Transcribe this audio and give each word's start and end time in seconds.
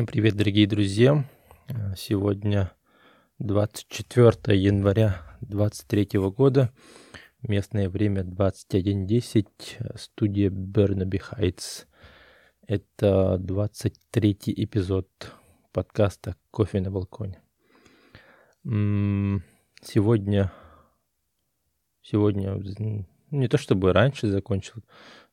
Всем 0.00 0.06
привет, 0.06 0.34
дорогие 0.34 0.66
друзья! 0.66 1.28
Сегодня 1.94 2.72
24 3.38 4.58
января 4.58 5.20
2023 5.42 6.18
года. 6.30 6.72
Местное 7.42 7.90
время 7.90 8.22
21.10. 8.22 9.98
Студия 9.98 10.48
Бернаби 10.48 11.18
Хайтс. 11.18 11.84
Это 12.66 13.36
23 13.40 14.38
эпизод 14.46 15.06
подкаста 15.70 16.34
«Кофе 16.50 16.80
на 16.80 16.90
балконе». 16.90 17.42
Сегодня, 19.82 20.50
сегодня 22.00 22.58
не 23.30 23.48
то 23.48 23.58
чтобы 23.58 23.92
раньше 23.92 24.28
закончил, 24.28 24.82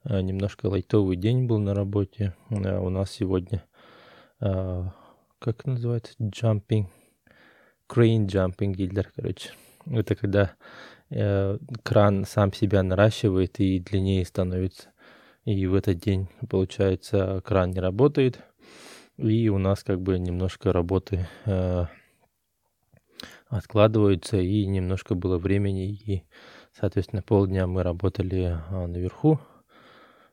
а 0.03 0.22
немножко 0.22 0.66
лайтовый 0.66 1.16
день 1.16 1.47
был 1.47 1.59
на 1.59 1.73
работе. 1.73 2.36
А 2.49 2.81
у 2.81 2.89
нас 2.89 3.11
сегодня 3.11 3.63
как 4.40 5.66
называется, 5.66 6.14
jumping, 6.20 6.88
crane 7.90 8.26
jumping 8.26 8.73
гильдер, 8.73 9.12
короче. 9.16 9.52
Это 9.86 10.16
когда 10.16 10.55
э, 11.09 11.58
кран 11.84 12.26
сам 12.26 12.54
себя 12.54 12.84
наращивает 12.84 13.59
и 13.59 13.80
длиннее 13.80 14.26
становится. 14.26 14.89
И 15.45 15.66
в 15.66 15.76
этот 15.76 16.00
день, 16.00 16.28
получается, 16.50 17.42
кран 17.45 17.72
не 17.72 17.80
работает. 17.80 18.39
И 19.17 19.50
у 19.50 19.58
нас 19.58 19.84
как 19.84 20.02
бы 20.02 20.20
немножко 20.20 20.73
работы 20.73 21.28
э, 21.45 21.86
откладываются, 23.48 24.38
и 24.38 24.66
немножко 24.66 25.16
было 25.16 25.38
времени, 25.38 25.92
и, 25.92 26.23
соответственно, 26.73 27.23
полдня 27.23 27.66
мы 27.66 27.81
работали 27.81 28.58
э, 28.58 28.88
наверху, 28.88 29.39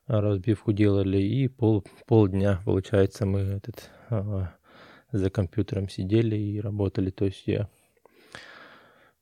разбивку 0.07 0.73
делали, 0.73 1.19
и 1.19 1.49
пол, 1.49 1.85
полдня, 2.07 2.61
получается, 2.65 3.25
мы 3.25 3.41
этот 3.41 3.91
а, 3.91 3.94
за 5.13 5.31
компьютером 5.31 5.89
сидели 5.89 6.37
и 6.37 6.61
работали. 6.61 7.11
То 7.11 7.25
есть 7.27 7.47
я 7.47 7.69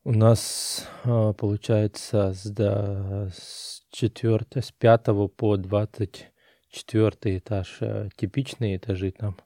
у 0.05 0.12
нас 0.12 0.89
а, 1.05 1.33
получается 1.33 2.33
с, 2.33 2.45
да, 2.51 3.29
с 3.33 3.87
4, 3.93 4.47
с 4.61 4.73
5 4.73 5.05
по 5.37 5.57
24 5.57 7.39
этаж 7.39 7.79
а, 7.81 8.09
типичные 8.17 8.77
этажи 8.77 9.12
там 9.12 9.37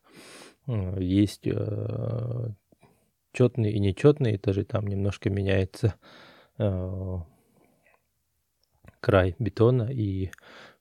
есть 0.98 1.46
четные 3.32 3.72
и 3.72 3.78
нечетные 3.78 4.34
этажи, 4.34 4.64
там 4.64 4.88
немножко 4.88 5.30
меняется 5.30 5.94
край 9.06 9.36
бетона 9.38 9.88
и 9.92 10.32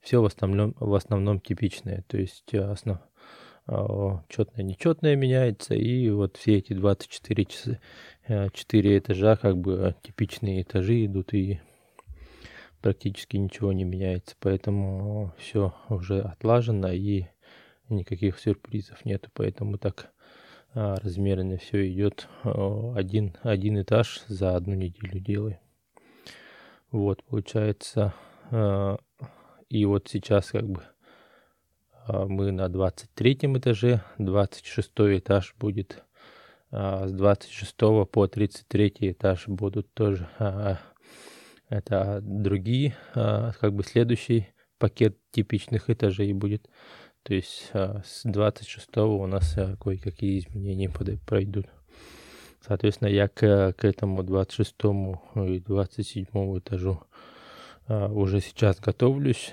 все 0.02 0.22
в 0.22 0.26
основном, 0.26 0.74
в 0.80 0.96
основном 0.96 1.40
типичное. 1.40 2.04
То 2.08 2.18
есть 2.18 2.52
основ, 2.56 2.98
а, 2.98 3.10
четное, 3.68 4.64
нечетное 4.64 5.16
меняется, 5.16 5.74
и 5.74 6.10
вот 6.10 6.38
все 6.38 6.58
эти 6.58 6.74
24 6.74 7.46
часа, 7.46 7.80
4 8.28 8.98
этажа, 8.98 9.36
как 9.38 9.58
бы 9.58 9.96
типичные 10.04 10.62
этажи 10.62 11.06
идут, 11.06 11.34
и 11.34 11.60
практически 12.82 13.38
ничего 13.38 13.74
не 13.74 13.84
меняется, 13.84 14.36
поэтому 14.40 15.34
все 15.38 15.74
уже 15.90 16.22
отлажено, 16.22 16.92
и 16.92 17.26
никаких 17.90 18.40
сюрпризов 18.40 19.04
нету, 19.06 19.30
поэтому 19.34 19.78
так 19.78 20.12
а, 20.74 20.98
размеренно 21.02 21.58
все 21.58 21.90
идет 21.92 22.28
один, 22.44 23.36
один 23.42 23.82
этаж 23.82 24.24
за 24.28 24.56
одну 24.56 24.76
неделю 24.76 25.20
делаем. 25.20 25.60
Вот, 26.92 27.24
получается, 27.24 28.14
а, 28.52 28.98
и 29.70 29.86
вот 29.86 30.08
сейчас 30.10 30.52
как 30.52 30.68
бы 30.70 30.84
мы 32.08 32.52
на 32.52 32.70
23 32.70 33.34
этаже, 33.34 34.04
26 34.18 34.92
этаж 35.18 35.56
будет 35.60 36.04
а, 36.72 37.08
с 37.08 37.14
26 37.14 37.76
по 38.12 38.28
33 38.28 38.94
этаж 39.00 39.48
будут 39.48 39.94
тоже 39.94 40.28
а, 40.40 40.78
это 41.70 42.20
другие, 42.22 42.96
как 43.14 43.74
бы 43.74 43.84
следующий 43.84 44.50
пакет 44.78 45.18
типичных 45.32 45.90
этажей 45.90 46.32
будет. 46.34 46.70
То 47.24 47.34
есть 47.34 47.72
с 47.74 48.22
26 48.24 48.98
у 48.98 49.26
нас 49.26 49.58
кое-какие 49.82 50.38
изменения 50.38 50.92
пройдут. 51.26 51.66
Соответственно, 52.62 53.08
я 53.08 53.28
к, 53.28 53.74
к 53.74 53.84
этому 53.84 54.22
26 54.22 54.76
и 55.48 55.60
27 55.60 56.26
этажу 56.60 57.02
уже 57.88 58.42
сейчас 58.42 58.80
готовлюсь 58.80 59.52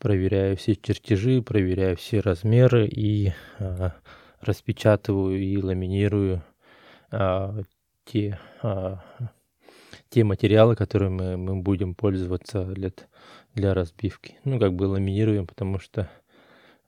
проверяю 0.00 0.56
все 0.56 0.74
чертежи, 0.74 1.42
проверяю 1.42 1.96
все 1.96 2.20
размеры 2.20 2.88
и 2.88 3.32
а, 3.58 3.92
распечатываю 4.40 5.38
и 5.38 5.56
ламинирую 5.58 6.42
а, 7.12 7.60
те, 8.06 8.40
а, 8.62 9.04
те 10.08 10.24
материалы, 10.24 10.74
которыми 10.74 11.36
мы, 11.36 11.36
мы 11.36 11.62
будем 11.62 11.94
пользоваться 11.94 12.64
для, 12.64 12.90
для 13.54 13.74
разбивки. 13.74 14.38
Ну, 14.44 14.58
как 14.58 14.74
бы 14.74 14.84
ламинируем, 14.84 15.46
потому 15.46 15.78
что 15.78 16.10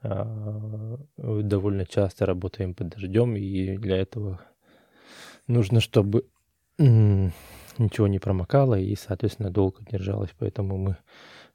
а, 0.03 0.99
довольно 1.19 1.84
часто 1.84 2.25
работаем 2.25 2.75
под 2.75 2.89
дождем, 2.89 3.37
и 3.37 3.77
для 3.77 3.99
этого 3.99 4.41
нужно, 5.47 5.81
чтобы 5.81 6.27
ничего 6.78 8.06
не 8.06 8.19
промокало 8.19 8.78
и, 8.78 8.97
соответственно, 8.97 9.51
долго 9.51 9.84
держалось. 9.84 10.31
Поэтому 10.39 10.78
мы 10.78 10.97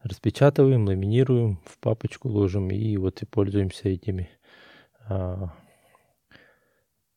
распечатываем, 0.01 0.85
ламинируем, 0.85 1.59
в 1.65 1.79
папочку 1.79 2.29
ложим 2.29 2.69
и 2.69 2.97
вот 2.97 3.21
и 3.21 3.25
пользуемся 3.25 3.89
этими 3.89 4.29
а, 5.07 5.53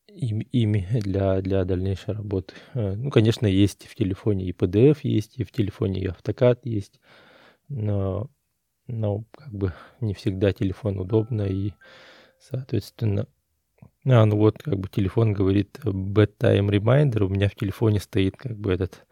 ими, 0.06 0.44
ими 0.52 0.88
для, 1.00 1.40
для 1.40 1.64
дальнейшей 1.64 2.14
работы. 2.14 2.54
А, 2.74 2.94
ну, 2.94 3.10
конечно, 3.10 3.46
есть 3.46 3.86
в 3.86 3.94
телефоне 3.94 4.46
и 4.46 4.52
PDF 4.52 4.98
есть, 5.02 5.38
и 5.38 5.44
в 5.44 5.52
телефоне 5.52 6.00
и 6.00 6.06
автокад 6.06 6.64
есть, 6.64 7.00
но, 7.68 8.30
но 8.86 9.24
как 9.32 9.52
бы 9.52 9.72
не 10.00 10.14
всегда 10.14 10.52
телефон 10.52 10.98
удобно 10.98 11.42
и, 11.42 11.72
соответственно, 12.38 13.26
а, 14.06 14.24
ну 14.24 14.36
вот, 14.36 14.62
как 14.62 14.78
бы 14.78 14.88
телефон 14.88 15.32
говорит 15.32 15.78
bedtime 15.84 16.68
reminder, 16.68 17.24
у 17.24 17.28
меня 17.28 17.48
в 17.48 17.54
телефоне 17.54 18.00
стоит 18.00 18.36
как 18.36 18.56
бы 18.56 18.72
этот 18.72 19.06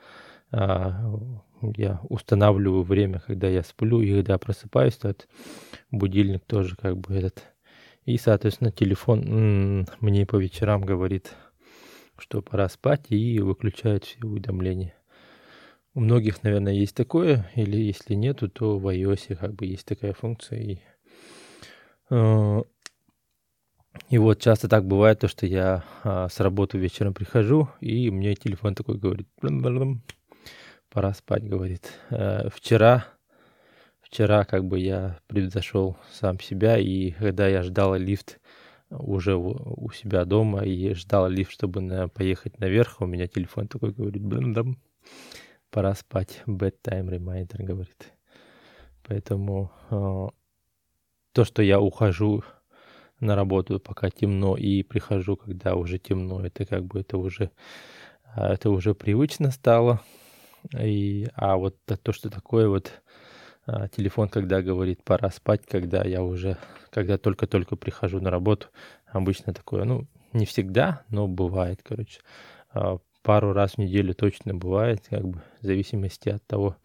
а, 0.50 1.12
я 1.62 2.00
устанавливаю 2.08 2.82
время, 2.82 3.20
когда 3.26 3.48
я 3.48 3.62
сплю, 3.62 4.00
и 4.00 4.14
когда 4.14 4.38
просыпаюсь, 4.38 4.96
то 4.96 5.08
этот 5.08 5.28
будильник 5.90 6.44
тоже 6.44 6.76
как 6.76 6.96
бы 6.98 7.14
этот. 7.14 7.42
И, 8.04 8.16
соответственно, 8.16 8.72
телефон 8.72 9.86
мне 10.00 10.26
по 10.26 10.36
вечерам 10.36 10.82
говорит, 10.82 11.32
что 12.16 12.42
пора 12.42 12.68
спать, 12.68 13.06
и 13.10 13.38
выключает 13.40 14.04
все 14.04 14.18
уведомления. 14.22 14.94
У 15.94 16.00
многих, 16.00 16.42
наверное, 16.42 16.72
есть 16.72 16.94
такое, 16.94 17.50
или 17.54 17.76
если 17.76 18.14
нету, 18.14 18.48
то 18.48 18.78
в 18.78 18.86
iOS 18.86 19.36
как 19.36 19.54
бы 19.54 19.66
есть 19.66 19.84
такая 19.84 20.12
функция. 20.12 20.60
И, 20.60 20.78
э, 22.10 22.62
и 24.08 24.18
вот 24.18 24.40
часто 24.40 24.68
так 24.68 24.86
бывает, 24.86 25.20
то, 25.20 25.28
что 25.28 25.46
я 25.46 25.84
а, 26.04 26.28
с 26.28 26.40
работы 26.40 26.78
вечером 26.78 27.14
прихожу, 27.14 27.68
и 27.80 28.10
мне 28.10 28.34
телефон 28.34 28.74
такой 28.74 28.96
говорит, 28.96 29.28
пора 30.90 31.12
спать, 31.14 31.44
говорит. 31.48 31.92
Э, 32.10 32.48
вчера, 32.50 33.06
вчера 34.00 34.44
как 34.44 34.64
бы 34.64 34.78
я 34.78 35.18
превзошел 35.26 35.96
сам 36.12 36.40
себя, 36.40 36.78
и 36.78 37.12
когда 37.12 37.48
я 37.48 37.62
ждал 37.62 37.94
лифт 37.94 38.40
уже 38.90 39.36
у 39.36 39.90
себя 39.90 40.24
дома 40.24 40.64
и 40.64 40.94
ждал 40.94 41.28
лифт, 41.28 41.52
чтобы 41.52 41.80
на, 41.80 42.08
поехать 42.08 42.58
наверх, 42.58 43.00
у 43.00 43.06
меня 43.06 43.26
телефон 43.26 43.68
такой 43.68 43.92
говорит, 43.92 44.22
блин, 44.22 44.78
пора 45.70 45.94
спать, 45.94 46.42
bedtime 46.46 47.08
reminder, 47.08 47.62
говорит. 47.62 48.12
Поэтому 49.04 49.70
э, 49.90 50.28
то, 51.32 51.44
что 51.44 51.62
я 51.62 51.80
ухожу 51.80 52.42
на 53.20 53.34
работу, 53.34 53.80
пока 53.80 54.10
темно, 54.10 54.56
и 54.56 54.82
прихожу, 54.82 55.36
когда 55.36 55.74
уже 55.74 55.98
темно, 55.98 56.44
это 56.44 56.64
как 56.64 56.84
бы 56.84 57.00
это 57.00 57.18
уже, 57.18 57.50
это 58.36 58.70
уже 58.70 58.94
привычно 58.94 59.50
стало. 59.50 60.00
И, 60.76 61.26
а 61.34 61.56
вот 61.56 61.76
то, 61.84 62.12
что 62.12 62.30
такое 62.30 62.68
вот 62.68 62.92
а, 63.66 63.88
телефон, 63.88 64.28
когда 64.28 64.62
говорит 64.62 65.04
пора 65.04 65.30
спать, 65.30 65.66
когда 65.66 66.02
я 66.02 66.22
уже, 66.22 66.56
когда 66.90 67.18
только-только 67.18 67.76
прихожу 67.76 68.18
на 68.20 68.30
работу, 68.30 68.68
обычно 69.06 69.52
такое, 69.52 69.84
ну, 69.84 70.06
не 70.32 70.46
всегда, 70.46 71.04
но 71.10 71.28
бывает, 71.28 71.80
короче. 71.82 72.20
А, 72.70 72.98
пару 73.22 73.52
раз 73.52 73.72
в 73.74 73.78
неделю 73.78 74.14
точно 74.14 74.54
бывает, 74.54 75.02
как 75.10 75.26
бы 75.28 75.42
в 75.60 75.66
зависимости 75.66 76.30
от 76.30 76.46
того, 76.46 76.76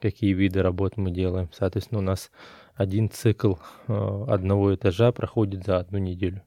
какие 0.00 0.34
виды 0.34 0.62
работ 0.62 0.98
мы 0.98 1.10
делаем. 1.10 1.48
Соответственно, 1.52 2.00
у 2.00 2.04
нас 2.04 2.30
один 2.74 3.08
цикл 3.10 3.54
а, 3.86 4.26
одного 4.28 4.74
этажа 4.74 5.12
проходит 5.12 5.64
за 5.64 5.78
одну 5.78 5.98
неделю. 5.98 6.42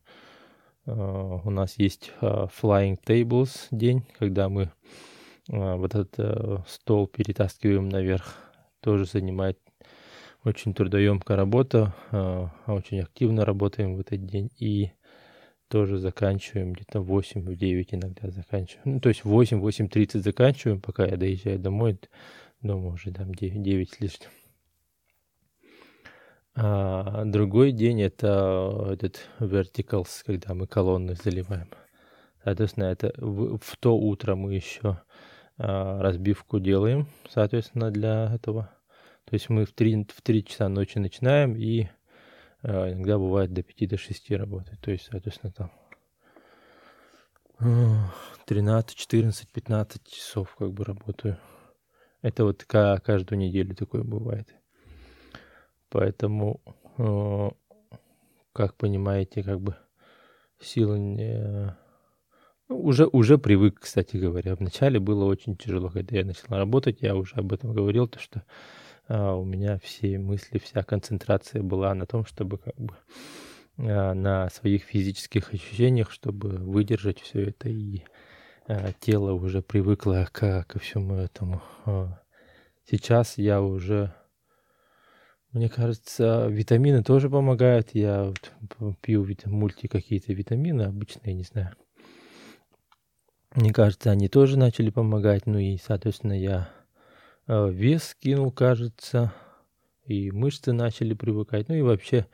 У 0.87 1.51
нас 1.51 1.77
есть 1.77 2.11
Flying 2.21 2.97
Tables 3.05 3.67
день, 3.69 4.03
когда 4.17 4.49
мы 4.49 4.71
вот 5.51 5.95
этот 5.95 6.13
э, 6.17 6.57
стол 6.67 7.07
перетаскиваем 7.07 7.89
наверх, 7.89 8.37
тоже 8.79 9.05
занимает 9.05 9.59
очень 10.43 10.73
трудоемкая 10.73 11.37
работа, 11.37 11.93
очень 12.65 13.01
активно 13.01 13.45
работаем 13.45 13.95
в 13.95 13.99
этот 13.99 14.25
день 14.25 14.49
и 14.57 14.91
тоже 15.67 15.97
заканчиваем 15.97 16.73
где-то 16.73 17.01
в 17.01 17.05
8, 17.05 17.45
в 17.45 17.55
9 17.55 17.93
иногда 17.93 18.29
заканчиваем. 18.31 18.95
Ну, 18.95 18.99
то 18.99 19.09
есть 19.09 19.23
в 19.23 19.29
8, 19.29 19.61
8.30 19.61 20.19
заканчиваем, 20.19 20.81
пока 20.81 21.05
я 21.05 21.15
доезжаю 21.15 21.59
домой, 21.59 21.99
дома 22.61 22.89
уже 22.89 23.11
там 23.11 23.33
9, 23.33 23.61
9 23.61 23.89
с 23.89 23.99
лишним. 23.99 24.29
А 26.55 27.23
другой 27.25 27.71
день 27.71 28.01
это 28.01 28.89
этот 28.91 29.29
verticals, 29.39 30.09
когда 30.25 30.53
мы 30.53 30.67
колонны 30.67 31.15
заливаем. 31.15 31.69
Соответственно, 32.43 32.85
это 32.85 33.13
в, 33.17 33.57
в 33.57 33.77
то 33.77 33.95
утро 33.97 34.35
мы 34.35 34.53
еще 34.55 34.81
а, 34.89 35.03
разбивку 35.63 36.59
делаем, 36.59 37.07
соответственно, 37.29 37.91
для 37.91 38.33
этого. 38.33 38.71
То 39.25 39.35
есть 39.35 39.49
мы 39.49 39.65
в 39.65 39.73
3, 39.73 40.07
в 40.13 40.21
3 40.21 40.45
часа 40.45 40.69
ночи 40.69 40.97
начинаем 40.97 41.55
и 41.55 41.87
а, 42.63 42.91
иногда 42.91 43.17
бывает 43.17 43.53
до 43.53 43.63
5 43.63 43.89
до 43.89 43.97
6 43.97 44.31
работает. 44.31 44.79
То 44.81 44.91
есть, 44.91 45.07
соответственно, 45.09 45.53
там 45.53 45.71
13, 48.45 48.97
14, 48.97 49.51
15 49.51 50.07
часов 50.07 50.55
как 50.57 50.73
бы 50.73 50.83
работаю. 50.83 51.37
Это 52.21 52.43
вот 52.43 52.63
каждую 52.65 53.39
неделю 53.39 53.75
такое 53.75 54.03
бывает. 54.03 54.53
Поэтому, 55.89 56.61
э, 56.97 57.49
как 58.53 58.75
понимаете, 58.77 59.43
как 59.43 59.59
бы 59.59 59.75
сила 60.59 60.95
не... 60.95 61.75
Ну, 62.71 62.79
уже, 62.79 63.05
уже 63.05 63.37
привык, 63.37 63.81
кстати 63.81 64.15
говоря. 64.15 64.55
Вначале 64.55 64.97
было 64.97 65.25
очень 65.25 65.57
тяжело, 65.57 65.89
когда 65.89 66.15
я 66.15 66.23
начал 66.23 66.45
работать. 66.47 67.01
Я 67.01 67.17
уже 67.17 67.35
об 67.35 67.51
этом 67.51 67.73
говорил, 67.73 68.07
то 68.07 68.17
что 68.17 68.43
а, 69.09 69.35
у 69.35 69.43
меня 69.43 69.77
все 69.83 70.17
мысли, 70.17 70.57
вся 70.57 70.81
концентрация 70.81 71.63
была 71.63 71.93
на 71.93 72.05
том, 72.05 72.25
чтобы 72.25 72.59
как 72.59 72.75
бы 72.77 72.95
а, 73.77 74.13
на 74.13 74.49
своих 74.51 74.83
физических 74.83 75.53
ощущениях, 75.53 76.11
чтобы 76.11 76.51
выдержать 76.51 77.19
все 77.19 77.49
это 77.49 77.67
и 77.67 78.03
а, 78.69 78.93
тело 79.01 79.33
уже 79.33 79.61
привыкло 79.61 80.25
к, 80.31 80.63
ко 80.63 80.79
всему 80.79 81.15
этому. 81.15 81.61
А, 81.85 82.21
сейчас 82.89 83.37
я 83.37 83.61
уже 83.61 84.13
мне 85.51 85.67
кажется, 85.67 86.47
витамины 86.47 87.03
тоже 87.03 87.29
помогают. 87.29 87.89
Я 87.91 88.23
вот 88.23 88.97
пью 89.01 89.27
мульти 89.47 89.87
какие-то 89.87 90.31
витамины 90.31 90.83
обычные, 90.83 91.33
не 91.33 91.43
знаю. 91.43 91.75
Мне 93.53 93.73
кажется, 93.73 94.11
они 94.11 94.29
тоже 94.29 94.57
начали 94.57 94.89
помогать. 94.89 95.45
Ну 95.45 95.59
и, 95.59 95.77
соответственно, 95.77 96.39
я 96.39 96.69
э, 97.47 97.69
вес 97.69 98.03
скинул, 98.05 98.51
кажется, 98.51 99.33
и 100.05 100.31
мышцы 100.31 100.71
начали 100.71 101.13
привыкать. 101.13 101.67
Ну 101.67 101.75
и 101.75 101.81
вообще, 101.81 102.27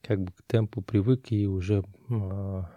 как 0.00 0.20
бы 0.20 0.32
к 0.32 0.42
темпу 0.46 0.80
привык 0.80 1.32
и 1.32 1.46
уже 1.46 1.82
а, 2.08 2.70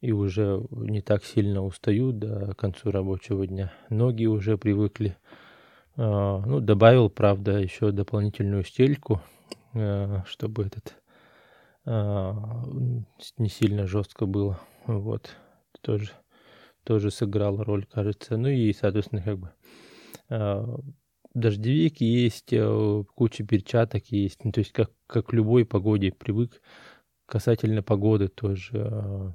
и 0.00 0.12
уже 0.12 0.62
не 0.70 1.00
так 1.02 1.24
сильно 1.24 1.62
устаю 1.62 2.12
до 2.12 2.54
конца 2.54 2.90
рабочего 2.90 3.46
дня. 3.46 3.72
Ноги 3.90 4.26
уже 4.26 4.56
привыкли. 4.56 5.16
А, 5.96 6.40
ну, 6.44 6.60
добавил, 6.60 7.10
правда, 7.10 7.58
еще 7.58 7.90
дополнительную 7.90 8.64
стельку, 8.64 9.20
э, 9.74 10.22
чтобы 10.26 10.64
этот 10.64 10.94
не 11.86 13.48
сильно 13.50 13.86
жестко 13.86 14.24
было. 14.24 14.58
Вот. 14.86 15.36
Тоже, 15.82 16.12
тоже 16.84 17.10
сыграл 17.10 17.62
роль, 17.62 17.86
кажется. 17.86 18.36
Ну 18.36 18.48
и, 18.48 18.72
соответственно, 18.72 19.22
как 19.22 19.38
бы 19.38 19.52
а, 20.28 20.78
дождевик 21.34 22.00
есть, 22.00 22.52
э, 22.52 23.04
куча 23.14 23.44
перчаток 23.44 24.06
есть. 24.06 24.44
Ну, 24.44 24.52
то 24.52 24.60
есть, 24.60 24.72
как, 24.72 24.90
как 25.06 25.32
любой 25.32 25.64
погоде 25.64 26.12
привык. 26.12 26.60
Касательно 27.26 27.82
погоды 27.82 28.28
тоже 28.28 29.34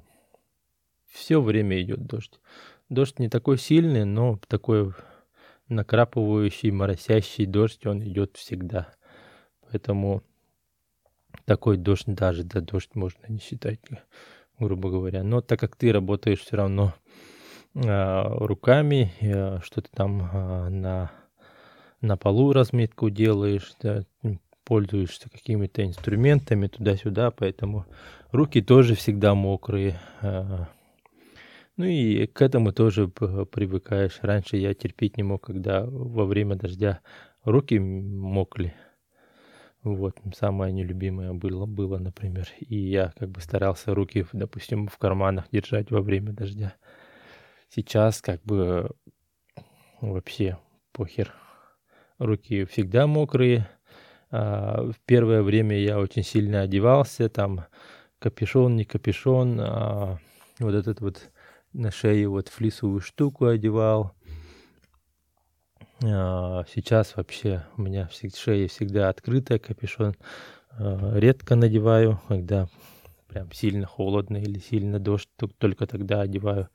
все 1.10 1.40
время 1.40 1.80
идет 1.82 2.06
дождь. 2.06 2.40
Дождь 2.88 3.18
не 3.18 3.28
такой 3.28 3.58
сильный, 3.58 4.04
но 4.04 4.40
такой 4.48 4.92
накрапывающий, 5.68 6.70
моросящий 6.70 7.46
дождь, 7.46 7.86
он 7.86 8.02
идет 8.02 8.36
всегда. 8.36 8.92
Поэтому 9.62 10.22
такой 11.44 11.76
дождь 11.76 12.06
даже, 12.06 12.44
да, 12.44 12.60
дождь 12.60 12.94
можно 12.94 13.26
не 13.28 13.38
считать, 13.38 13.80
грубо 14.58 14.90
говоря. 14.90 15.22
Но 15.22 15.40
так 15.40 15.60
как 15.60 15.76
ты 15.76 15.92
работаешь 15.92 16.40
все 16.40 16.56
равно 16.56 16.94
руками, 17.74 19.12
э, 19.20 19.60
что 19.62 19.80
ты 19.80 19.88
там 19.94 20.22
э, 20.22 20.68
на, 20.70 21.12
на 22.00 22.16
полу 22.16 22.52
разметку 22.52 23.10
делаешь, 23.10 23.72
да, 23.80 24.04
пользуешься 24.64 25.28
какими-то 25.30 25.84
инструментами 25.84 26.66
туда-сюда, 26.66 27.30
поэтому 27.30 27.86
руки 28.32 28.60
тоже 28.60 28.94
всегда 28.94 29.34
мокрые. 29.34 30.00
Э, 30.20 30.66
ну 31.76 31.84
и 31.84 32.26
к 32.26 32.42
этому 32.42 32.72
тоже 32.72 33.08
привыкаешь. 33.08 34.18
Раньше 34.22 34.56
я 34.56 34.74
терпеть 34.74 35.16
не 35.16 35.22
мог, 35.22 35.46
когда 35.46 35.84
во 35.86 36.26
время 36.26 36.56
дождя 36.56 37.00
руки 37.44 37.78
мокли. 37.78 38.74
Вот, 39.82 40.16
самое 40.36 40.74
нелюбимое 40.74 41.32
было, 41.32 41.64
было, 41.64 41.96
например. 41.96 42.48
И 42.58 42.76
я 42.76 43.14
как 43.18 43.30
бы 43.30 43.40
старался 43.40 43.94
руки, 43.94 44.26
допустим, 44.34 44.88
в 44.88 44.98
карманах 44.98 45.46
держать 45.50 45.90
во 45.90 46.02
время 46.02 46.32
дождя. 46.32 46.74
Сейчас 47.72 48.20
как 48.20 48.42
бы 48.42 48.90
вообще 50.00 50.58
похер. 50.92 51.32
Руки 52.18 52.64
всегда 52.64 53.06
мокрые. 53.06 53.68
А 54.32 54.82
в 54.82 54.96
первое 55.06 55.42
время 55.42 55.76
я 55.78 55.98
очень 55.98 56.22
сильно 56.22 56.62
одевался, 56.62 57.28
там 57.28 57.66
капюшон, 58.18 58.76
не 58.76 58.84
капюшон, 58.84 59.58
а 59.60 60.18
вот 60.58 60.74
этот 60.74 61.00
вот 61.00 61.30
на 61.72 61.90
шее 61.90 62.28
вот 62.28 62.48
флисовую 62.48 63.00
штуку 63.00 63.46
одевал. 63.46 64.14
А, 66.02 66.64
сейчас 66.72 67.16
вообще 67.16 67.64
у 67.76 67.82
меня 67.82 68.08
шея 68.10 68.68
всегда 68.68 69.08
открытая, 69.08 69.58
капюшон 69.58 70.14
а, 70.72 71.16
редко 71.18 71.56
надеваю, 71.56 72.20
когда 72.28 72.68
прям 73.28 73.52
сильно 73.52 73.86
холодно 73.86 74.36
или 74.38 74.58
сильно 74.58 74.98
дождь, 74.98 75.28
только 75.58 75.86
тогда 75.86 76.20
одеваю. 76.20 76.68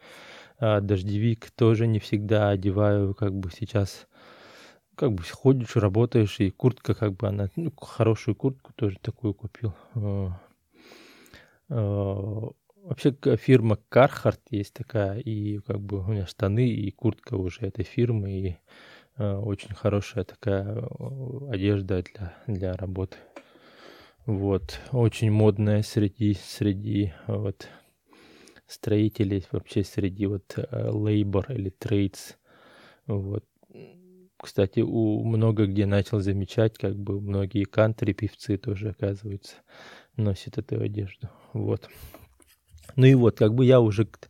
А 0.58 0.80
дождевик 0.80 1.52
тоже 1.52 1.86
не 1.88 2.00
всегда 2.00 2.50
одеваю, 2.50 3.14
как 3.14 3.34
бы 3.36 3.50
сейчас 3.52 4.08
как 4.96 5.12
бы 5.12 5.24
ходишь, 5.24 5.76
работаешь, 5.76 6.40
и 6.40 6.50
куртка 6.50 6.94
как 6.94 7.14
бы 7.16 7.28
она, 7.28 7.50
ну, 7.58 7.72
хорошую 7.76 8.36
куртку 8.36 8.72
тоже 8.76 8.98
такую 9.02 9.34
купил. 9.34 9.74
Вообще 11.68 13.16
фирма 13.38 13.78
Carhartt 13.92 14.40
есть 14.52 14.74
такая, 14.74 15.20
и 15.20 15.58
как 15.60 15.82
бы 15.82 16.00
у 16.00 16.08
меня 16.08 16.26
штаны 16.28 16.70
и 16.70 16.92
куртка 16.92 17.36
уже 17.36 17.66
этой 17.66 17.84
фирмы, 17.84 18.32
и 18.32 18.58
очень 19.18 19.74
хорошая 19.74 20.24
такая 20.24 20.88
одежда 21.50 22.04
для, 22.04 22.34
для 22.48 22.74
работы. 22.74 23.18
Вот, 24.26 24.80
очень 24.92 25.32
модная 25.32 25.82
среди, 25.82 26.36
среди 26.36 27.14
вот 27.28 27.68
строителей, 28.68 29.46
вообще 29.52 29.84
среди 29.84 30.26
вот 30.26 30.54
э, 30.58 30.62
labor 30.90 31.54
или 31.54 31.72
trades. 31.72 32.36
Вот. 33.08 33.46
Кстати, 34.38 34.82
у 34.82 35.24
много 35.24 35.66
где 35.66 35.86
начал 35.86 36.20
замечать, 36.20 36.78
как 36.78 36.96
бы 36.96 37.22
многие 37.22 37.64
кантри 37.64 38.14
певцы 38.14 38.58
тоже, 38.58 38.90
оказывается, 38.90 39.56
носят 40.18 40.58
эту 40.58 40.82
одежду. 40.82 41.30
Вот. 41.54 41.90
Ну 42.96 43.06
и 43.06 43.16
вот, 43.16 43.38
как 43.38 43.54
бы 43.54 43.66
я 43.66 43.80
уже 43.80 44.06
к, 44.06 44.30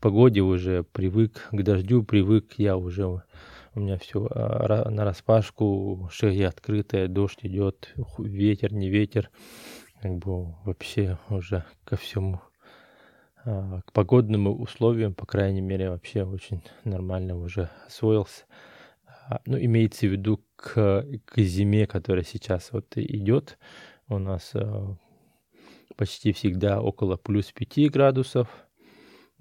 погоде 0.00 0.40
уже 0.40 0.84
привык, 0.84 1.48
к 1.50 1.62
дождю 1.62 2.02
привык, 2.02 2.54
я 2.56 2.76
уже, 2.76 3.06
у 3.06 3.80
меня 3.80 3.98
все 3.98 4.26
а, 4.30 4.88
на 4.90 5.04
распашку, 5.04 6.08
шея 6.12 6.48
открытая, 6.48 7.08
дождь 7.08 7.40
идет, 7.42 7.94
ветер, 8.18 8.72
не 8.72 8.88
ветер, 8.88 9.30
как 10.00 10.16
бы 10.16 10.54
вообще 10.64 11.18
уже 11.28 11.64
ко 11.84 11.96
всему, 11.96 12.40
а, 13.50 13.80
к 13.86 13.92
погодным 13.92 14.46
условиям, 14.60 15.14
по 15.14 15.24
крайней 15.24 15.62
мере, 15.62 15.88
вообще 15.88 16.24
очень 16.24 16.62
нормально 16.84 17.36
уже 17.36 17.70
освоился. 17.86 18.44
А, 19.28 19.40
ну, 19.46 19.58
имеется 19.58 20.06
в 20.06 20.10
виду 20.10 20.44
к, 20.56 21.06
к 21.24 21.38
зиме, 21.40 21.86
которая 21.86 22.24
сейчас 22.24 22.72
вот 22.72 22.96
идет 22.96 23.58
у 24.08 24.18
нас 24.18 24.52
почти 25.96 26.32
всегда 26.32 26.80
около 26.82 27.16
плюс 27.16 27.52
5 27.52 27.90
градусов, 27.90 28.48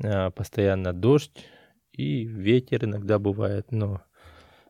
а, 0.04 0.32
постоянно 0.32 0.94
дождь 0.94 1.46
и 1.92 2.24
ветер 2.24 2.86
иногда 2.86 3.20
бывает, 3.20 3.72
но 3.72 4.02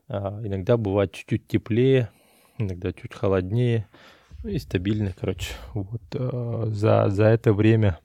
а, 0.08 0.40
иногда 0.42 0.76
бывает 0.76 1.12
чуть-чуть 1.12 1.46
теплее, 1.46 2.10
иногда 2.58 2.92
чуть 2.92 3.14
холоднее, 3.14 3.88
ну 4.42 4.50
и 4.50 4.58
стабильно, 4.58 5.14
короче. 5.18 5.54
Вот 5.74 6.02
а, 6.14 6.66
за, 6.66 7.08
за 7.08 7.24
это 7.24 7.52
время 7.52 7.98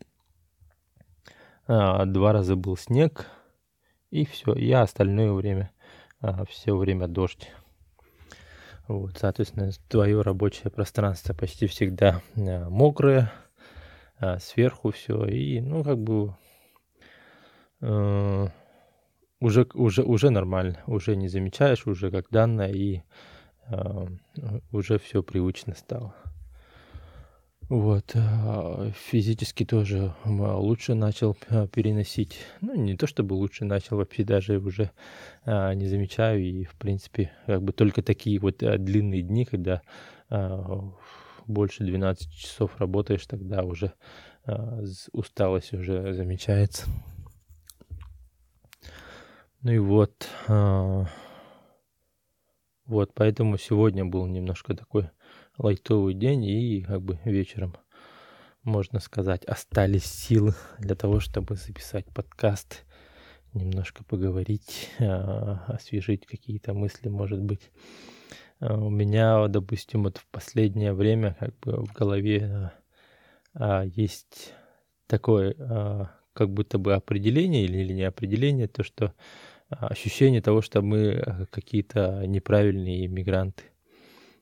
два 1.67 2.33
раза 2.33 2.55
был 2.55 2.77
снег, 2.77 3.27
и 4.11 4.25
все, 4.25 4.53
и 4.53 4.71
остальное 4.71 5.31
время, 5.31 5.71
все 6.49 6.75
время 6.75 7.07
дождь. 7.07 7.51
Вот, 8.87 9.17
соответственно, 9.17 9.71
твое 9.87 10.21
рабочее 10.21 10.69
пространство 10.69 11.33
почти 11.33 11.67
всегда 11.67 12.21
э, 12.35 12.67
мокрое, 12.67 13.31
а 14.19 14.39
сверху 14.39 14.91
все, 14.91 15.25
и, 15.25 15.61
ну, 15.61 15.85
как 15.85 15.97
бы 15.99 16.35
э, 17.79 18.47
уже, 19.39 19.67
уже, 19.73 20.03
уже 20.03 20.29
нормально, 20.31 20.83
уже 20.85 21.15
не 21.15 21.29
замечаешь, 21.29 21.87
уже 21.87 22.11
как 22.11 22.29
данное, 22.29 22.71
и 22.73 23.03
уже 24.71 24.99
все 24.99 25.23
привычно 25.23 25.73
стало. 25.73 26.13
Вот, 27.69 28.11
а, 28.15 28.91
физически 28.91 29.63
тоже 29.65 30.13
лучше 30.25 30.95
начал 30.95 31.37
а, 31.49 31.67
переносить. 31.67 32.39
Ну, 32.61 32.75
не 32.75 32.95
то 32.97 33.07
чтобы 33.07 33.33
лучше 33.33 33.63
начал, 33.63 33.97
вообще 33.97 34.23
даже 34.23 34.59
уже 34.59 34.91
а, 35.45 35.73
не 35.73 35.87
замечаю. 35.87 36.43
И, 36.43 36.65
в 36.65 36.75
принципе, 36.75 37.31
как 37.47 37.63
бы 37.63 37.71
только 37.71 38.01
такие 38.01 38.39
вот 38.39 38.57
длинные 38.57 39.21
дни, 39.21 39.45
когда 39.45 39.81
больше 41.45 41.83
12 41.83 42.31
часов 42.31 42.71
работаешь, 42.79 43.25
тогда 43.27 43.63
уже 43.63 43.93
усталость 45.11 45.73
уже 45.73 46.13
замечается. 46.13 46.87
Ну 49.61 49.71
и 49.71 49.77
вот, 49.77 50.27
вот, 52.85 53.13
поэтому 53.13 53.57
сегодня 53.57 54.03
был 54.05 54.25
немножко 54.25 54.75
такой 54.75 55.09
лайтовый 55.57 56.13
день 56.13 56.45
и 56.45 56.81
как 56.81 57.01
бы 57.01 57.19
вечером, 57.25 57.75
можно 58.63 58.99
сказать, 58.99 59.45
остались 59.45 60.05
силы 60.05 60.53
для 60.79 60.95
того, 60.95 61.19
чтобы 61.19 61.55
записать 61.55 62.05
подкаст, 62.13 62.85
немножко 63.53 64.03
поговорить, 64.03 64.89
а, 64.99 65.63
освежить 65.67 66.25
какие-то 66.25 66.73
мысли, 66.73 67.09
может 67.09 67.41
быть. 67.41 67.71
А, 68.59 68.77
у 68.77 68.89
меня, 68.89 69.47
допустим, 69.47 70.03
вот 70.03 70.17
в 70.17 70.27
последнее 70.27 70.93
время 70.93 71.35
как 71.39 71.59
бы 71.59 71.85
в 71.85 71.93
голове 71.93 72.71
а, 73.53 73.83
есть 73.83 74.53
такое 75.07 76.09
как 76.33 76.49
будто 76.49 76.79
бы 76.79 76.95
определение 76.95 77.65
или 77.65 77.93
не 77.93 78.03
определение, 78.03 78.67
то, 78.67 78.83
что 78.83 79.13
ощущение 79.69 80.41
того, 80.41 80.61
что 80.61 80.81
мы 80.81 81.47
какие-то 81.51 82.25
неправильные 82.25 83.05
иммигранты. 83.05 83.65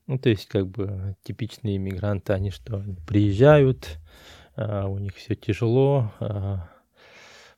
Ну, 0.07 0.17
то 0.17 0.29
есть, 0.29 0.47
как 0.47 0.67
бы 0.67 1.15
типичные 1.23 1.77
иммигранты, 1.77 2.33
они 2.33 2.51
что, 2.51 2.83
приезжают, 3.07 3.99
а, 4.55 4.87
у 4.87 4.97
них 4.97 5.15
все 5.15 5.35
тяжело, 5.35 6.11
а, 6.19 6.69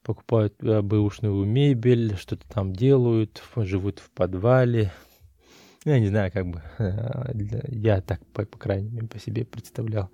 покупают 0.03 0.55
а, 0.61 0.81
бэушную 0.81 1.45
мебель, 1.45 2.15
что-то 2.17 2.47
там 2.47 2.73
делают, 2.73 3.41
живут 3.55 3.99
в 3.99 4.11
подвале. 4.11 4.91
Я 5.85 5.99
не 5.99 6.07
знаю, 6.07 6.31
как 6.31 6.47
бы, 6.47 6.61
я 7.67 8.01
так, 8.01 8.25
по, 8.27 8.45
по 8.45 8.57
крайней 8.57 8.89
мере, 8.89 9.07
по 9.07 9.19
себе 9.19 9.45
представлял, 9.45 10.11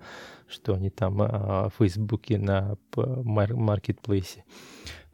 что 0.48 0.74
они 0.74 0.90
там 0.90 1.18
в 1.18 1.72
Фейсбуке 1.78 2.38
на 2.38 2.76
маркетплейсе 2.96 4.44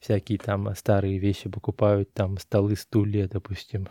всякие 0.00 0.38
там 0.38 0.74
старые 0.74 1.18
вещи 1.18 1.50
покупают, 1.50 2.12
там 2.14 2.38
столы, 2.38 2.76
стулья, 2.76 3.28
допустим, 3.28 3.88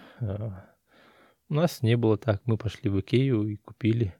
у 1.50 1.54
нас 1.54 1.82
не 1.82 1.96
было 1.96 2.18
так. 2.18 2.42
Мы 2.46 2.58
пошли 2.58 2.90
в 2.90 3.00
Икею 3.00 3.48
и 3.48 3.56
купили 3.56 4.16